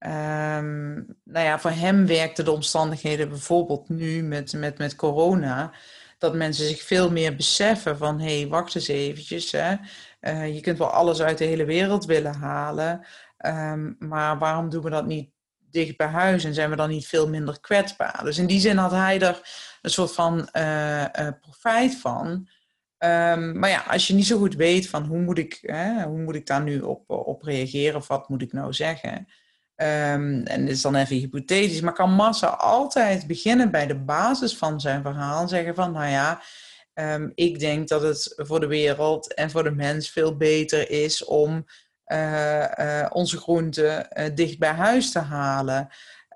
Um, 0.00 0.94
nou 1.24 1.44
ja, 1.44 1.58
voor 1.58 1.70
hem 1.70 2.06
werkten 2.06 2.44
de 2.44 2.50
omstandigheden 2.50 3.28
bijvoorbeeld 3.28 3.88
nu 3.88 4.22
met, 4.22 4.52
met, 4.52 4.78
met 4.78 4.96
corona. 4.96 5.72
Dat 6.18 6.34
mensen 6.34 6.66
zich 6.66 6.82
veel 6.82 7.10
meer 7.10 7.36
beseffen 7.36 7.98
van 7.98 8.20
hé, 8.20 8.38
hey, 8.40 8.48
wacht 8.48 8.74
eens 8.74 8.88
eventjes. 8.88 9.52
Hè. 9.52 9.74
Uh, 10.20 10.54
je 10.54 10.60
kunt 10.60 10.78
wel 10.78 10.90
alles 10.90 11.20
uit 11.22 11.38
de 11.38 11.44
hele 11.44 11.64
wereld 11.64 12.04
willen 12.04 12.34
halen. 12.34 13.06
Um, 13.46 13.96
maar 13.98 14.38
waarom 14.38 14.68
doen 14.68 14.82
we 14.82 14.90
dat 14.90 15.06
niet 15.06 15.30
dicht 15.70 15.96
bij 15.96 16.06
huis 16.06 16.44
en 16.44 16.54
zijn 16.54 16.70
we 16.70 16.76
dan 16.76 16.88
niet 16.88 17.06
veel 17.06 17.28
minder 17.28 17.60
kwetsbaar? 17.60 18.20
Dus 18.24 18.38
in 18.38 18.46
die 18.46 18.60
zin 18.60 18.76
had 18.76 18.90
hij 18.90 19.20
er 19.20 19.40
een 19.82 19.90
soort 19.90 20.12
van 20.12 20.48
uh, 20.52 21.00
uh, 21.00 21.28
profijt 21.40 21.96
van. 21.96 22.48
Um, 22.98 23.58
maar 23.58 23.70
ja, 23.70 23.84
als 23.88 24.06
je 24.06 24.14
niet 24.14 24.26
zo 24.26 24.38
goed 24.38 24.54
weet 24.54 24.88
van 24.88 25.04
hoe 25.04 25.18
moet 25.18 25.38
ik, 25.38 25.58
hè, 25.62 26.02
hoe 26.02 26.18
moet 26.18 26.34
ik 26.34 26.46
daar 26.46 26.62
nu 26.62 26.80
op, 26.80 27.10
op 27.10 27.42
reageren 27.42 27.96
of 27.96 28.08
wat 28.08 28.28
moet 28.28 28.42
ik 28.42 28.52
nou 28.52 28.72
zeggen. 28.72 29.12
Um, 29.76 30.42
en 30.42 30.60
dit 30.60 30.74
is 30.74 30.82
dan 30.82 30.94
even 30.94 31.16
hypothetisch, 31.16 31.80
maar 31.80 31.92
kan 31.92 32.10
Massa 32.12 32.46
altijd 32.46 33.26
beginnen 33.26 33.70
bij 33.70 33.86
de 33.86 33.98
basis 33.98 34.56
van 34.56 34.80
zijn 34.80 35.02
verhaal. 35.02 35.48
Zeggen 35.48 35.74
van, 35.74 35.92
nou 35.92 36.06
ja, 36.06 36.42
um, 36.94 37.32
ik 37.34 37.58
denk 37.58 37.88
dat 37.88 38.02
het 38.02 38.32
voor 38.36 38.60
de 38.60 38.66
wereld 38.66 39.34
en 39.34 39.50
voor 39.50 39.62
de 39.62 39.70
mens 39.70 40.10
veel 40.10 40.36
beter 40.36 40.90
is 40.90 41.24
om 41.24 41.66
uh, 42.06 42.64
uh, 42.78 43.06
onze 43.12 43.38
groenten 43.38 44.08
uh, 44.12 44.24
dicht 44.34 44.58
bij 44.58 44.72
huis 44.72 45.12
te 45.12 45.18
halen. 45.18 45.88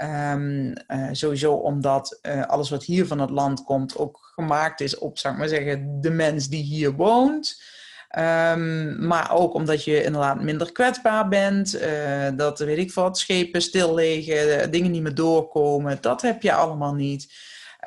Um, 0.02 0.72
uh, 0.88 1.08
sowieso 1.12 1.52
omdat 1.52 2.18
uh, 2.22 2.46
alles 2.46 2.70
wat 2.70 2.84
hier 2.84 3.06
van 3.06 3.18
het 3.18 3.30
land 3.30 3.64
komt 3.64 3.96
ook 3.96 4.32
gemaakt 4.34 4.80
is 4.80 4.98
op, 4.98 5.18
zeg 5.18 5.36
maar 5.36 5.48
zeggen, 5.48 6.00
de 6.00 6.10
mens 6.10 6.48
die 6.48 6.62
hier 6.62 6.92
woont. 6.92 7.62
Um, 8.18 9.06
maar 9.06 9.32
ook 9.32 9.54
omdat 9.54 9.84
je 9.84 10.02
inderdaad 10.02 10.42
minder 10.42 10.72
kwetsbaar 10.72 11.28
bent. 11.28 11.82
Uh, 11.82 12.28
dat, 12.36 12.58
weet 12.58 12.78
ik 12.78 12.92
wat, 12.92 13.18
schepen 13.18 13.62
stil 13.62 13.94
liggen, 13.94 14.70
dingen 14.70 14.90
niet 14.90 15.02
meer 15.02 15.14
doorkomen. 15.14 15.98
Dat 16.00 16.22
heb 16.22 16.42
je 16.42 16.52
allemaal 16.52 16.94
niet. 16.94 17.32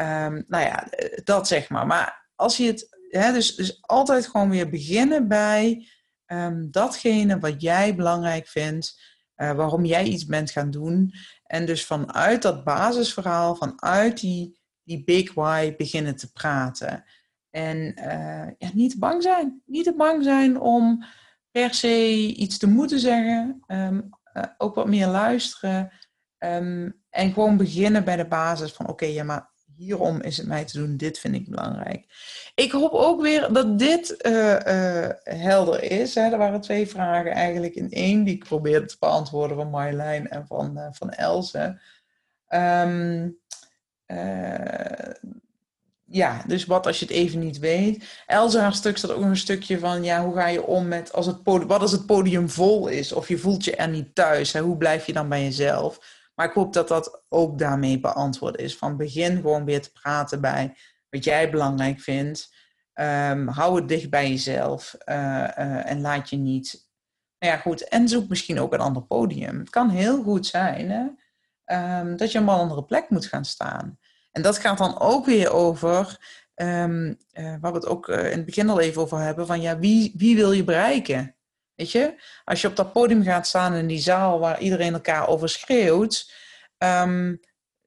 Um, 0.01 0.45
nou 0.47 0.63
ja, 0.63 0.87
dat 1.23 1.47
zeg 1.47 1.69
maar. 1.69 1.87
Maar 1.87 2.29
als 2.35 2.57
je 2.57 2.65
het, 2.65 2.97
hè, 3.09 3.33
dus, 3.33 3.55
dus 3.55 3.77
altijd 3.81 4.27
gewoon 4.27 4.49
weer 4.49 4.69
beginnen 4.69 5.27
bij 5.27 5.87
datgene 6.55 7.39
wat 7.39 7.61
jij 7.61 7.95
belangrijk 7.95 8.47
vindt. 8.47 9.01
waarom 9.35 9.85
jij 9.85 10.03
iets 10.03 10.25
bent 10.25 10.51
gaan 10.51 10.71
doen. 10.71 11.13
En 11.43 11.65
dus 11.65 11.85
vanuit 11.85 12.41
dat 12.41 12.63
basisverhaal, 12.63 13.55
vanuit 13.55 14.19
die, 14.19 14.59
die 14.83 15.03
big 15.03 15.33
why 15.33 15.75
beginnen 15.75 16.15
te 16.15 16.31
praten. 16.31 17.03
En 17.49 17.77
uh, 17.77 18.47
ja, 18.57 18.69
niet 18.73 18.99
bang 18.99 19.23
zijn. 19.23 19.61
Niet 19.65 19.83
te 19.83 19.95
bang 19.95 20.23
zijn 20.23 20.59
om 20.59 21.05
per 21.51 21.73
se 21.73 22.25
iets 22.35 22.57
te 22.57 22.67
moeten 22.67 22.99
zeggen. 22.99 23.63
Um, 23.67 24.09
uh, 24.33 24.43
ook 24.57 24.75
wat 24.75 24.87
meer 24.87 25.07
luisteren. 25.07 25.91
Um, 26.39 27.01
en 27.09 27.33
gewoon 27.33 27.57
beginnen 27.57 28.03
bij 28.03 28.15
de 28.15 28.27
basis 28.27 28.71
van 28.71 28.87
oké, 28.87 29.05
ja, 29.05 29.23
maar 29.23 29.52
hierom 29.83 30.21
is 30.21 30.37
het 30.37 30.47
mij 30.47 30.65
te 30.65 30.77
doen, 30.77 30.97
dit 30.97 31.19
vind 31.19 31.35
ik 31.35 31.49
belangrijk. 31.49 32.05
Ik 32.55 32.71
hoop 32.71 32.91
ook 32.91 33.21
weer 33.21 33.53
dat 33.53 33.79
dit 33.79 34.15
uh, 34.21 34.51
uh, 34.51 35.09
helder 35.23 35.83
is. 35.83 36.15
Hè. 36.15 36.21
Er 36.21 36.37
waren 36.37 36.61
twee 36.61 36.87
vragen 36.87 37.31
eigenlijk 37.31 37.75
in 37.75 37.91
één 37.91 38.23
die 38.23 38.35
ik 38.35 38.43
probeerde 38.43 38.85
te 38.85 38.95
beantwoorden 38.99 39.57
van 39.57 39.69
Marjolein 39.69 40.29
en 40.29 40.47
van, 40.47 40.77
uh, 40.77 40.87
van 40.91 41.09
Else. 41.09 41.79
Um, 42.49 43.37
ja, 46.05 46.43
dus 46.47 46.65
wat 46.65 46.87
als 46.87 46.99
je 46.99 47.05
het 47.05 47.13
even 47.13 47.39
niet 47.39 47.59
weet. 47.59 48.23
Else 48.25 48.59
haar 48.59 48.73
stuk 48.73 48.97
staat 48.97 49.11
ook 49.11 49.23
een 49.23 49.37
stukje 49.37 49.79
van, 49.79 50.03
ja, 50.03 50.23
hoe 50.23 50.35
ga 50.35 50.47
je 50.47 50.65
om 50.65 50.87
met 50.87 51.13
als 51.13 51.25
het 51.25 51.43
podium, 51.43 51.67
wat 51.67 51.81
als 51.81 51.91
het 51.91 52.05
podium 52.05 52.49
vol 52.49 52.87
is 52.87 53.11
of 53.11 53.27
je 53.27 53.37
voelt 53.37 53.65
je 53.65 53.75
er 53.75 53.89
niet 53.89 54.15
thuis, 54.15 54.57
hoe 54.57 54.77
blijf 54.77 55.05
je 55.05 55.13
dan 55.13 55.29
bij 55.29 55.43
jezelf? 55.43 56.22
Maar 56.35 56.47
ik 56.47 56.53
hoop 56.53 56.73
dat 56.73 56.87
dat 56.87 57.25
ook 57.29 57.59
daarmee 57.59 57.99
beantwoord 57.99 58.57
is. 58.57 58.77
Van 58.77 58.97
begin 58.97 59.35
gewoon 59.35 59.65
weer 59.65 59.81
te 59.81 59.91
praten 59.91 60.41
bij 60.41 60.75
wat 61.09 61.23
jij 61.23 61.51
belangrijk 61.51 61.99
vindt. 61.99 62.55
Um, 62.93 63.47
hou 63.47 63.75
het 63.75 63.87
dicht 63.87 64.09
bij 64.09 64.29
jezelf 64.29 64.95
uh, 65.05 65.15
uh, 65.15 65.89
en 65.89 66.01
laat 66.01 66.29
je 66.29 66.37
niet. 66.37 66.89
Nou 67.39 67.53
ja, 67.53 67.59
goed. 67.59 67.87
En 67.87 68.07
zoek 68.07 68.29
misschien 68.29 68.59
ook 68.59 68.73
een 68.73 68.79
ander 68.79 69.03
podium. 69.03 69.59
Het 69.59 69.69
kan 69.69 69.89
heel 69.89 70.23
goed 70.23 70.45
zijn 70.45 70.89
hè? 70.89 71.05
Um, 71.99 72.17
dat 72.17 72.31
je 72.31 72.39
op 72.39 72.47
een 72.47 72.53
andere 72.53 72.83
plek 72.83 73.09
moet 73.09 73.25
gaan 73.25 73.45
staan. 73.45 73.99
En 74.31 74.41
dat 74.41 74.57
gaat 74.57 74.77
dan 74.77 74.99
ook 74.99 75.25
weer 75.25 75.51
over, 75.51 76.17
um, 76.55 77.17
waar 77.33 77.71
we 77.71 77.77
het 77.77 77.87
ook 77.87 78.07
in 78.07 78.37
het 78.37 78.45
begin 78.45 78.69
al 78.69 78.79
even 78.79 79.01
over 79.01 79.19
hebben, 79.19 79.47
van 79.47 79.61
ja, 79.61 79.79
wie, 79.79 80.13
wie 80.17 80.35
wil 80.35 80.51
je 80.51 80.63
bereiken? 80.63 81.35
Als 82.45 82.61
je 82.61 82.67
op 82.67 82.75
dat 82.75 82.93
podium 82.93 83.23
gaat 83.23 83.47
staan 83.47 83.73
in 83.73 83.87
die 83.87 83.99
zaal 83.99 84.39
waar 84.39 84.59
iedereen 84.59 84.93
elkaar 84.93 85.27
over 85.27 85.49
schreeuwt, 85.49 86.33
um, 86.77 87.39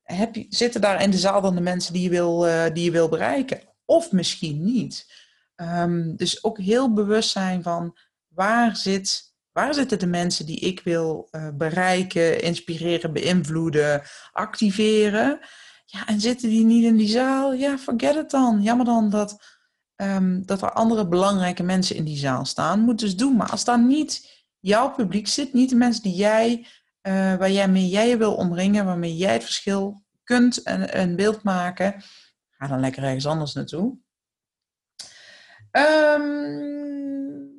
heb 0.03 0.35
je, 0.35 0.47
zitten 0.49 0.81
daar 0.81 1.03
in 1.03 1.11
de 1.11 1.19
zaal 1.19 1.41
dan 1.41 1.55
de 1.55 1.61
mensen 1.61 1.93
die 1.93 2.03
je 2.03 2.09
wil, 2.09 2.47
uh, 2.47 2.65
die 2.73 2.85
je 2.85 2.91
wil 2.91 3.09
bereiken? 3.09 3.61
Of 3.85 4.13
misschien 4.13 4.65
niet. 4.65 5.07
Um, 5.57 6.17
dus 6.17 6.45
ook 6.45 6.59
heel 6.59 6.93
bewust 6.93 7.31
zijn 7.31 7.63
van 7.63 7.97
waar, 8.29 8.77
zit, 8.77 9.35
waar 9.53 9.75
zitten 9.75 9.99
de 9.99 10.07
mensen 10.07 10.47
die 10.47 10.59
ik 10.59 10.81
wil 10.85 11.29
uh, 11.31 11.49
bereiken, 11.55 12.43
inspireren, 12.43 13.13
beïnvloeden, 13.13 14.03
activeren. 14.33 15.41
Ja, 15.85 16.07
en 16.07 16.21
zitten 16.21 16.49
die 16.49 16.65
niet 16.65 16.85
in 16.85 16.97
die 16.97 17.09
zaal? 17.09 17.53
Ja, 17.53 17.79
forget 17.79 18.15
het 18.15 18.31
dan. 18.31 18.63
Jammer 18.63 18.87
dan 18.87 19.11
dat 19.11 19.56
um, 19.97 20.47
dat 20.47 20.63
er 20.63 20.73
andere 20.73 21.09
belangrijke 21.09 21.63
mensen 21.63 21.97
in 21.97 22.05
die 22.05 22.17
zaal 22.17 22.45
staan. 22.45 22.81
Moet 22.81 22.99
dus 22.99 23.17
doen. 23.17 23.37
Maar 23.37 23.51
als 23.51 23.65
daar 23.65 23.81
niet 23.83 24.45
jouw 24.61 24.91
publiek 24.91 25.27
zit, 25.29 25.53
niet 25.53 25.71
de 25.71 25.77
mensen 25.77 26.03
die 26.03 26.15
jij, 26.15 26.67
uh, 27.03 27.35
waar 27.35 27.51
jij 27.51 27.69
mee 27.69 27.89
jij 27.89 28.19
wil 28.19 28.35
omringen, 28.35 28.85
waarmee 28.85 29.17
jij 29.17 29.33
het 29.33 29.45
verschil 29.45 30.03
kunt 30.25 30.63
en 30.63 31.01
een 31.01 31.17
beeld 31.17 31.43
maken, 31.43 32.03
ga 32.51 32.67
dan 32.67 32.81
lekker 32.81 33.03
ergens 33.03 33.27
anders 33.27 33.53
naartoe. 33.53 33.97
Um, 35.71 37.55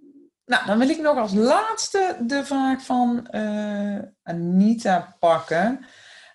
nou, 0.46 0.66
dan 0.66 0.78
wil 0.78 0.90
ik 0.90 1.02
nog 1.02 1.18
als 1.18 1.34
laatste 1.34 2.18
de 2.22 2.46
vraag 2.46 2.82
van 2.82 3.28
uh, 3.32 4.00
Anita 4.24 5.16
pakken. 5.20 5.86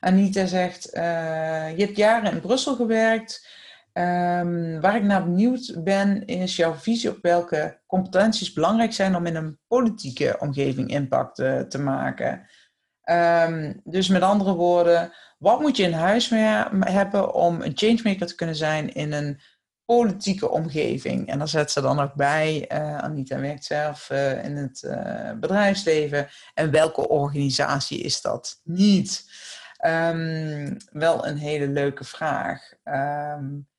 Anita 0.01 0.47
zegt: 0.47 0.95
uh, 0.97 1.76
Je 1.76 1.85
hebt 1.85 1.97
jaren 1.97 2.33
in 2.33 2.41
Brussel 2.41 2.74
gewerkt. 2.74 3.51
Um, 3.95 4.80
waar 4.80 4.97
ik 4.97 5.03
naar 5.03 5.24
benieuwd 5.24 5.84
ben, 5.84 6.24
is 6.26 6.57
jouw 6.57 6.74
visie 6.74 7.11
op 7.11 7.18
welke 7.22 7.80
competenties 7.86 8.53
belangrijk 8.53 8.93
zijn 8.93 9.16
om 9.16 9.26
in 9.26 9.36
een 9.36 9.59
politieke 9.66 10.36
omgeving 10.38 10.90
impact 10.90 11.38
uh, 11.38 11.61
te 11.61 11.78
maken. 11.78 12.47
Ehm, 13.03 13.72
dus 13.84 14.09
met 14.09 14.22
andere 14.22 14.55
woorden, 14.55 15.12
wat 15.38 15.61
moet 15.61 15.76
je 15.76 15.82
in 15.82 15.93
huis 15.93 16.28
hebben 16.80 17.34
om 17.34 17.62
een 17.62 17.72
changemaker 17.74 18.26
te 18.26 18.34
kunnen 18.34 18.57
zijn 18.57 18.93
in 18.93 19.12
een 19.12 19.40
politieke 19.84 20.51
omgeving? 20.51 21.28
En 21.28 21.38
daar 21.38 21.49
zet 21.49 21.70
ze 21.70 21.80
dan 21.80 22.01
ook 22.01 22.14
bij, 22.14 22.70
uh, 22.72 22.99
Anita 22.99 23.40
werkt 23.40 23.64
zelf 23.64 24.11
uh, 24.12 24.45
in 24.45 24.57
het 24.57 24.80
bedrijfsleven. 25.40 26.28
En 26.55 26.70
welke 26.70 27.09
organisatie 27.09 28.01
is 28.01 28.20
dat 28.20 28.61
niet? 28.64 29.24
Um, 29.86 30.76
wel 30.93 31.26
een 31.26 31.36
hele 31.36 31.68
leuke 31.68 32.05
vraag. 32.05 32.72
Um, 32.84 33.70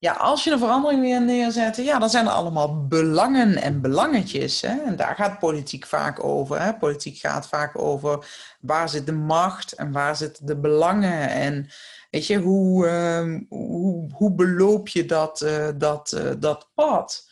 ja, 0.00 0.12
als 0.12 0.44
je 0.44 0.50
een 0.50 0.58
verandering 0.58 1.00
weer 1.00 1.22
neerzet, 1.22 1.76
ja, 1.76 1.98
dan 1.98 2.10
zijn 2.10 2.26
er 2.26 2.32
allemaal 2.32 2.86
belangen 2.86 3.56
en 3.56 3.80
belangetjes. 3.80 4.60
Hè? 4.60 4.80
En 4.84 4.96
daar 4.96 5.14
gaat 5.14 5.38
politiek 5.38 5.86
vaak 5.86 6.24
over. 6.24 6.60
Hè? 6.62 6.74
Politiek 6.74 7.18
gaat 7.18 7.48
vaak 7.48 7.78
over 7.78 8.26
waar 8.60 8.88
zit 8.88 9.06
de 9.06 9.12
macht 9.12 9.72
en 9.72 9.92
waar 9.92 10.16
zitten 10.16 10.46
de 10.46 10.56
belangen. 10.56 11.28
En 11.28 11.68
weet 12.10 12.26
je, 12.26 12.38
hoe, 12.38 12.86
uh, 12.86 13.40
hoe, 13.48 14.10
hoe 14.12 14.32
beloop 14.34 14.88
je 14.88 15.04
dat, 15.04 15.40
uh, 15.40 15.68
dat, 15.76 16.12
uh, 16.12 16.30
dat 16.38 16.70
pad? 16.74 17.30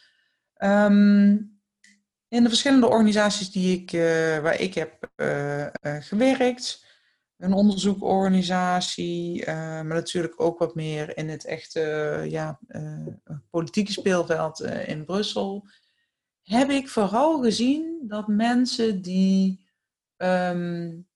Um, 0.58 1.60
in 2.28 2.42
de 2.42 2.48
verschillende 2.48 2.88
organisaties 2.88 3.50
die 3.50 3.80
ik, 3.80 3.92
eh, 3.92 4.38
waar 4.38 4.60
ik 4.60 4.74
heb 4.74 5.10
gewerkt, 5.82 6.84
een 7.38 7.52
onderzoekorganisatie, 7.52 9.40
uh, 9.40 9.46
maar 9.46 9.84
natuurlijk 9.84 10.40
ook 10.40 10.58
wat 10.58 10.74
meer 10.74 11.16
in 11.16 11.28
het 11.28 11.44
echte 11.44 11.80
ja, 12.28 12.58
uh, 12.68 13.06
politieke 13.50 13.92
speelveld 13.92 14.60
uh, 14.60 14.88
in 14.88 15.04
Brussel, 15.04 15.68
heb 16.42 16.70
ik 16.70 16.88
vooral 16.88 17.42
gezien 17.42 18.04
dat 18.06 18.28
mensen 18.28 19.02
die 19.02 19.66
um, 20.16 21.08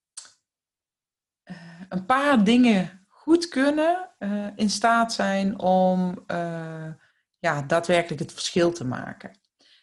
een 1.88 2.06
paar 2.06 2.44
dingen 2.44 3.06
goed 3.08 3.48
kunnen, 3.48 4.10
in 4.56 4.70
staat 4.70 5.12
zijn 5.12 5.58
om 5.58 6.24
ja, 7.38 7.62
daadwerkelijk 7.62 8.20
het 8.20 8.32
verschil 8.32 8.72
te 8.72 8.84
maken. 8.84 9.38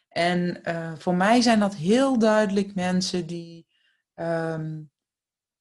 En 0.09 0.61
voor 0.97 1.15
mij 1.15 1.41
zijn 1.41 1.59
dat 1.59 1.75
heel 1.75 2.19
duidelijk 2.19 2.75
mensen 2.75 3.27
die 3.27 3.67
um, 4.15 4.91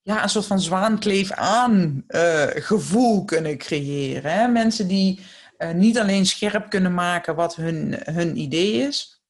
ja, 0.08 0.22
een 0.22 0.28
soort 0.28 0.46
van 0.46 0.60
zwaankleef 0.60 1.32
aan 1.32 2.04
uh, 2.08 2.46
gevoel 2.46 3.24
kunnen 3.24 3.58
creëren. 3.58 4.32
Hè? 4.32 4.48
Mensen 4.48 4.88
die 4.88 5.20
uh, 5.58 5.70
niet 5.70 5.98
alleen 5.98 6.26
scherp 6.26 6.70
kunnen 6.70 6.94
maken 6.94 7.34
wat 7.34 7.56
hun, 7.56 7.96
hun 8.04 8.36
idee 8.36 8.72
is. 8.72 9.22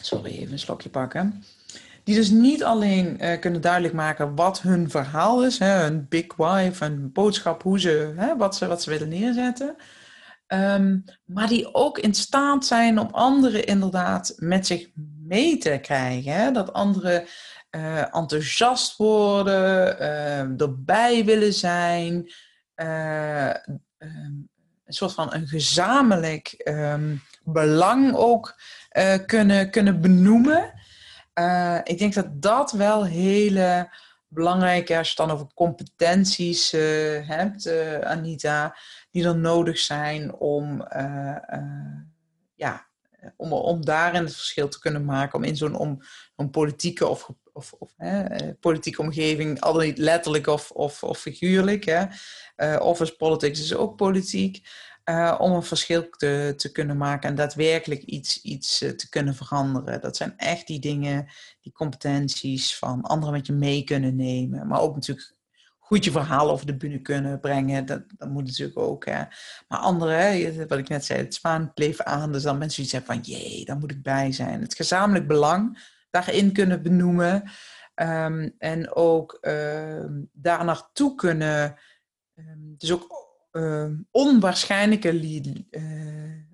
Sorry, 0.00 0.30
even 0.30 0.52
een 0.52 0.58
slokje 0.58 0.88
pakken. 0.88 1.44
Die 2.04 2.14
dus 2.14 2.30
niet 2.30 2.64
alleen 2.64 3.24
uh, 3.24 3.40
kunnen 3.40 3.60
duidelijk 3.60 3.94
maken 3.94 4.34
wat 4.34 4.60
hun 4.60 4.90
verhaal 4.90 5.44
is, 5.44 5.58
hè, 5.58 5.82
hun 5.82 6.08
big 6.08 6.36
why, 6.36 6.70
hun 6.78 7.12
boodschap, 7.12 7.62
hoe 7.62 7.80
ze, 7.80 8.12
hè, 8.16 8.36
wat, 8.36 8.56
ze, 8.56 8.66
wat 8.66 8.82
ze 8.82 8.90
willen 8.90 9.08
neerzetten. 9.08 9.76
Um, 10.46 11.04
maar 11.24 11.48
die 11.48 11.74
ook 11.74 11.98
in 11.98 12.14
staat 12.14 12.66
zijn 12.66 12.98
om 12.98 13.08
anderen 13.10 13.66
inderdaad 13.66 14.34
met 14.36 14.66
zich 14.66 14.88
mee 15.28 15.58
te 15.58 15.78
krijgen. 15.82 16.32
Hè? 16.32 16.50
Dat 16.50 16.72
anderen 16.72 17.24
uh, 17.70 18.14
enthousiast 18.14 18.96
worden, 18.96 19.96
uh, 20.00 20.60
erbij 20.60 21.24
willen 21.24 21.52
zijn. 21.52 22.32
Uh, 22.76 23.54
um, 23.98 24.48
een 24.84 24.94
soort 24.94 25.12
van 25.12 25.34
een 25.34 25.46
gezamenlijk 25.46 26.62
um, 26.64 27.22
belang 27.42 28.14
ook 28.14 28.60
kunnen, 29.26 29.70
kunnen 29.70 30.00
benoemen. 30.00 30.72
ik 31.84 31.98
denk 31.98 32.14
dat 32.14 32.42
dat 32.42 32.72
wel 32.72 33.04
hele 33.04 33.92
belangrijke, 34.28 34.96
als 34.96 35.10
je 35.10 35.14
het 35.16 35.28
dan 35.28 35.36
over 35.36 35.54
competenties 35.54 36.70
hebt, 37.26 37.70
Anita, 38.02 38.76
die 39.10 39.24
er 39.24 39.36
nodig 39.36 39.78
zijn 39.78 40.34
om 40.34 40.86
ja, 42.54 42.87
om, 43.36 43.52
om 43.52 43.84
daarin 43.84 44.22
het 44.22 44.34
verschil 44.34 44.68
te 44.68 44.78
kunnen 44.78 45.04
maken, 45.04 45.38
om 45.38 45.44
in 45.44 45.56
zo'n 45.56 45.76
om, 45.76 46.02
om 46.36 46.50
politieke 46.50 47.06
of, 47.06 47.30
of, 47.52 47.72
of 47.72 47.92
hè, 47.96 48.22
eh, 48.22 48.54
politieke 48.60 49.02
omgeving, 49.02 49.60
al 49.60 49.78
niet 49.78 49.98
letterlijk 49.98 50.46
of, 50.46 50.70
of, 50.70 51.02
of 51.02 51.18
figuurlijk, 51.18 51.84
hè, 51.84 52.04
uh, 52.56 52.80
office 52.80 53.16
politics 53.16 53.60
is 53.60 53.74
ook 53.74 53.96
politiek, 53.96 54.68
uh, 55.04 55.34
om 55.38 55.52
een 55.52 55.62
verschil 55.62 56.10
te, 56.10 56.54
te 56.56 56.72
kunnen 56.72 56.96
maken 56.96 57.28
en 57.28 57.34
daadwerkelijk 57.34 58.02
iets, 58.02 58.42
iets 58.42 58.78
te 58.78 59.08
kunnen 59.08 59.34
veranderen. 59.34 60.00
Dat 60.00 60.16
zijn 60.16 60.36
echt 60.36 60.66
die 60.66 60.80
dingen, 60.80 61.26
die 61.60 61.72
competenties 61.72 62.76
van 62.76 63.00
anderen 63.02 63.34
met 63.34 63.46
je 63.46 63.52
mee 63.52 63.84
kunnen 63.84 64.16
nemen, 64.16 64.66
maar 64.66 64.80
ook 64.80 64.94
natuurlijk 64.94 65.36
goed 65.88 66.04
je 66.04 66.10
verhaal 66.10 66.50
over 66.50 66.66
de 66.66 66.76
bühne 66.76 66.98
kunnen 67.00 67.40
brengen. 67.40 67.86
Dat, 67.86 68.02
dat 68.16 68.28
moet 68.28 68.44
natuurlijk 68.44 68.78
ook. 68.78 69.04
Hè. 69.06 69.22
Maar 69.68 69.78
anderen, 69.78 70.68
wat 70.68 70.78
ik 70.78 70.88
net 70.88 71.04
zei, 71.04 71.18
het 71.18 71.34
zwaan 71.34 71.70
leven 71.74 72.06
aan. 72.06 72.32
Dus 72.32 72.42
dan 72.42 72.58
mensen 72.58 72.82
die 72.82 72.90
zeggen 72.90 73.14
van, 73.14 73.22
jee, 73.22 73.64
daar 73.64 73.78
moet 73.78 73.90
ik 73.90 74.02
bij 74.02 74.32
zijn. 74.32 74.60
Het 74.60 74.74
gezamenlijk 74.74 75.26
belang 75.26 75.78
daarin 76.10 76.52
kunnen 76.52 76.82
benoemen. 76.82 77.50
Um, 77.94 78.54
en 78.58 78.94
ook 78.94 79.38
um, 79.40 80.28
daar 80.32 80.64
naartoe 80.64 81.14
kunnen, 81.14 81.74
um, 82.34 82.74
dus 82.78 82.92
ook 82.92 83.26
onwaarschijnlijke 84.10 85.12
uh, 85.70 85.82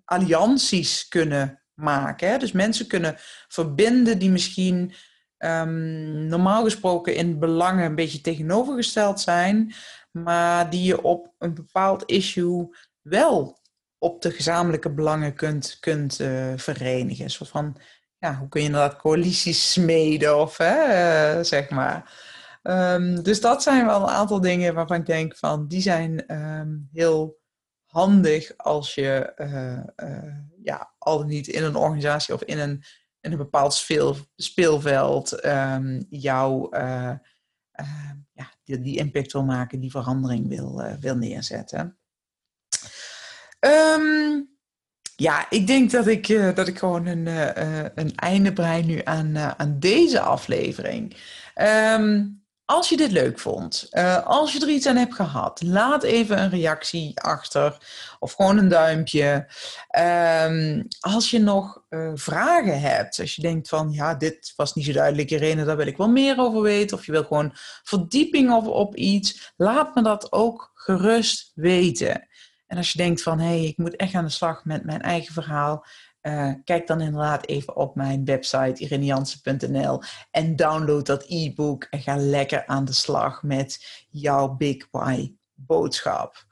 allianties 0.05 1.09
kunnen 1.09 1.63
maken. 1.75 2.29
Hè? 2.29 2.39
Dus 2.39 2.53
mensen 2.53 2.87
kunnen 2.87 3.17
verbinden 3.49 4.19
die 4.19 4.31
misschien 4.31 4.95
um, 5.45 6.27
normaal 6.27 6.65
gesproken 6.65 7.15
in 7.15 7.39
belangen 7.39 7.85
een 7.85 7.95
beetje 7.95 8.21
tegenovergesteld 8.21 9.21
zijn, 9.21 9.75
maar 10.11 10.71
die 10.71 10.83
je 10.83 11.03
op 11.03 11.35
een 11.39 11.55
bepaald 11.55 12.03
issue 12.07 12.77
wel 13.03 13.59
op 13.99 14.23
de 14.23 14.31
gezamenlijke 14.31 14.91
belangen 14.91 15.35
kunt, 15.35 15.77
kunt 15.81 16.21
uh, 16.21 16.53
verenigen. 16.57 17.25
Een 17.25 17.31
soort 17.31 17.51
van, 17.51 17.77
ja, 18.19 18.37
hoe 18.39 18.49
kun 18.49 18.61
je 18.61 18.67
inderdaad 18.67 18.97
coalities 18.97 19.73
smeden 19.73 20.41
of 20.41 20.57
hè, 20.57 21.37
uh, 21.39 21.45
zeg 21.45 21.71
maar. 21.71 22.23
Um, 22.63 23.23
dus 23.23 23.41
dat 23.41 23.63
zijn 23.63 23.87
wel 23.87 24.03
een 24.03 24.09
aantal 24.09 24.41
dingen 24.41 24.75
waarvan 24.75 24.97
ik 24.97 25.07
denk 25.07 25.37
van, 25.37 25.69
die 25.69 25.81
zijn 25.81 26.35
um, 26.35 26.89
heel 26.93 27.39
handig 27.85 28.57
als 28.57 28.95
je 28.95 29.33
uh, 29.37 30.45
ja, 30.63 30.95
al 30.99 31.23
niet 31.23 31.47
in 31.47 31.63
een 31.63 31.77
organisatie 31.77 32.35
of 32.35 32.43
in 32.43 32.59
een 32.59 32.85
in 33.25 33.33
een 33.33 33.39
bepaald 33.39 33.75
speel, 33.75 34.17
speelveld 34.37 35.45
um, 35.45 36.07
jou 36.11 36.77
uh, 36.77 37.13
uh, 37.81 38.11
ja, 38.33 38.51
die, 38.65 38.81
die, 38.81 38.99
impact 38.99 39.33
wil 39.33 39.45
maken, 39.45 39.81
die 39.81 39.91
verandering 39.91 40.49
wil, 40.49 40.85
uh, 40.85 40.93
wil 41.01 41.17
neerzetten. 41.17 41.99
Um, 43.61 44.53
ja, 45.17 45.51
ik 45.51 45.67
denk 45.67 45.91
dat 45.91 46.07
ik, 46.07 46.27
dat 46.55 46.69
ik 46.69 46.79
gewoon 46.79 47.07
een, 47.07 47.27
een 48.01 48.15
einde 48.15 48.53
brei 48.53 48.85
nu 48.85 49.01
aan, 49.05 49.39
aan 49.39 49.79
deze 49.79 50.21
aflevering. 50.21 51.17
Um, 51.55 52.44
als 52.65 52.89
je 52.89 52.97
dit 52.97 53.11
leuk 53.11 53.39
vond, 53.39 53.89
uh, 53.93 54.27
als 54.27 54.53
je 54.53 54.61
er 54.61 54.69
iets 54.69 54.87
aan 54.87 54.97
hebt 54.97 55.15
gehad, 55.15 55.63
laat 55.63 56.03
even 56.03 56.39
een 56.39 56.51
reactie 56.51 57.21
achter 57.21 57.79
of 58.19 58.33
gewoon 58.33 58.59
een 58.59 58.69
duimpje. 58.69 59.47
Um, 60.45 60.87
als 61.01 61.31
je 61.31 61.39
nog 61.39 61.83
uh, 61.91 62.11
vragen 62.15 62.81
hebt, 62.81 63.21
als 63.21 63.35
je 63.35 63.43
denkt 63.43 63.69
van 63.69 63.93
ja, 63.93 64.15
dit 64.15 64.53
was 64.57 64.75
niet 64.75 64.85
zo 64.85 64.93
duidelijk, 64.93 65.31
Irene, 65.31 65.65
daar 65.65 65.77
wil 65.77 65.87
ik 65.87 65.97
wel 65.97 66.09
meer 66.09 66.39
over 66.39 66.63
weten, 66.63 66.97
of 66.97 67.07
je 67.07 67.13
wil 67.13 67.25
gewoon 67.25 67.53
verdieping 67.83 68.53
op, 68.53 68.67
op 68.67 68.97
iets, 68.97 69.53
laat 69.57 69.95
me 69.95 70.03
dat 70.03 70.33
ook 70.33 70.71
gerust 70.75 71.51
weten. 71.55 72.29
En 72.67 72.77
als 72.77 72.93
je 72.93 72.99
denkt 72.99 73.23
van 73.23 73.39
hé, 73.39 73.47
hey, 73.47 73.65
ik 73.65 73.79
moet 73.79 73.97
echt 73.97 74.15
aan 74.15 74.25
de 74.25 74.31
slag 74.31 74.65
met 74.65 74.85
mijn 74.85 75.03
eigen 75.03 75.33
verhaal, 75.33 75.87
uh, 76.27 76.53
kijk 76.65 76.87
dan 76.87 77.01
inderdaad 77.01 77.47
even 77.47 77.77
op 77.77 77.95
mijn 77.95 78.25
website 78.25 78.83
ireniansen.nl 78.83 80.03
en 80.31 80.57
download 80.57 81.07
dat 81.07 81.25
e-book 81.29 81.87
en 81.91 82.01
ga 82.01 82.17
lekker 82.17 82.67
aan 82.67 82.85
de 82.85 82.93
slag 82.93 83.43
met 83.43 84.05
jouw 84.11 84.49
Big 84.49 84.89
Why 84.91 85.35
boodschap. 85.55 86.47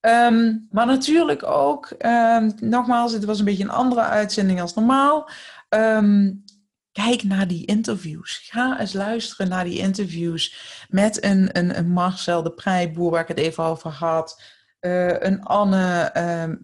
Um, 0.00 0.68
maar 0.70 0.86
natuurlijk 0.86 1.42
ook, 1.42 1.94
um, 1.98 2.52
nogmaals, 2.60 3.12
het 3.12 3.24
was 3.24 3.38
een 3.38 3.44
beetje 3.44 3.62
een 3.62 3.70
andere 3.70 4.00
uitzending 4.00 4.60
als 4.60 4.74
normaal. 4.74 5.30
Um, 5.68 6.44
kijk 6.92 7.22
naar 7.22 7.48
die 7.48 7.66
interviews. 7.66 8.48
Ga 8.50 8.80
eens 8.80 8.92
luisteren 8.92 9.48
naar 9.48 9.64
die 9.64 9.78
interviews 9.78 10.56
met 10.88 11.24
een, 11.24 11.58
een, 11.58 11.90
Marcel 11.90 12.42
de 12.42 12.52
Prijboer, 12.52 13.10
waar 13.10 13.22
ik 13.22 13.28
het 13.28 13.38
even 13.38 13.64
over 13.64 13.90
had. 13.90 14.42
Uh, 14.80 15.20
een 15.20 15.42
Anne 15.42 16.10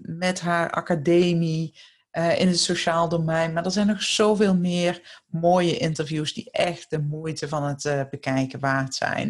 met 0.03 0.41
haar 0.41 0.71
academie. 0.71 1.75
Uh, 2.19 2.41
in 2.41 2.49
het 2.49 2.61
sociaal 2.61 3.09
domein. 3.09 3.53
Maar 3.53 3.65
er 3.65 3.71
zijn 3.71 3.87
nog 3.87 4.03
zoveel 4.03 4.57
meer 4.57 5.23
mooie 5.27 5.77
interviews 5.77 6.33
die 6.33 6.51
echt 6.51 6.91
de 6.91 6.99
moeite 6.99 7.49
van 7.49 7.65
het 7.65 7.85
uh, 7.85 8.03
bekijken 8.11 8.61
waard 8.61 8.95
zijn. 8.95 9.29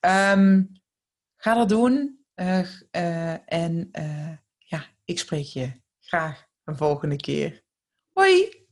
Um, 0.00 0.72
ga 1.36 1.54
dat 1.54 1.68
doen. 1.68 2.24
Uh, 2.34 3.52
en 3.52 3.90
ja, 4.58 4.84
ik 5.04 5.18
spreek 5.18 5.44
je 5.44 5.72
graag 6.00 6.46
een 6.64 6.76
volgende 6.76 7.16
keer. 7.16 7.62
Hoi! 8.12 8.66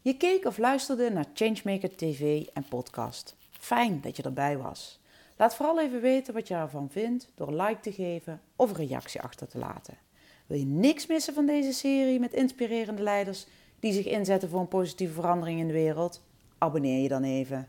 Je 0.00 0.16
keek 0.16 0.44
of 0.44 0.58
luisterde 0.58 1.10
naar 1.10 1.26
Changemaker 1.34 1.96
TV 1.96 2.46
en 2.52 2.68
podcast. 2.68 3.36
Fijn 3.50 4.00
dat 4.00 4.16
je 4.16 4.22
erbij 4.22 4.58
was. 4.58 5.00
Laat 5.36 5.56
vooral 5.56 5.80
even 5.80 6.00
weten 6.00 6.34
wat 6.34 6.48
je 6.48 6.54
ervan 6.54 6.90
vindt 6.90 7.30
door 7.34 7.48
een 7.48 7.56
like 7.56 7.80
te 7.80 7.92
geven 7.92 8.40
of 8.56 8.70
een 8.70 8.86
reactie 8.86 9.20
achter 9.20 9.48
te 9.48 9.58
laten. 9.58 10.03
Wil 10.46 10.58
je 10.58 10.66
niks 10.66 11.06
missen 11.06 11.34
van 11.34 11.46
deze 11.46 11.72
serie 11.72 12.20
met 12.20 12.32
inspirerende 12.32 13.02
leiders 13.02 13.46
die 13.80 13.92
zich 13.92 14.06
inzetten 14.06 14.48
voor 14.48 14.60
een 14.60 14.68
positieve 14.68 15.12
verandering 15.14 15.60
in 15.60 15.66
de 15.66 15.72
wereld? 15.72 16.22
Abonneer 16.58 17.02
je 17.02 17.08
dan 17.08 17.22
even. 17.22 17.68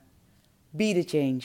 Be 0.70 1.04
the 1.04 1.18
change. 1.18 1.44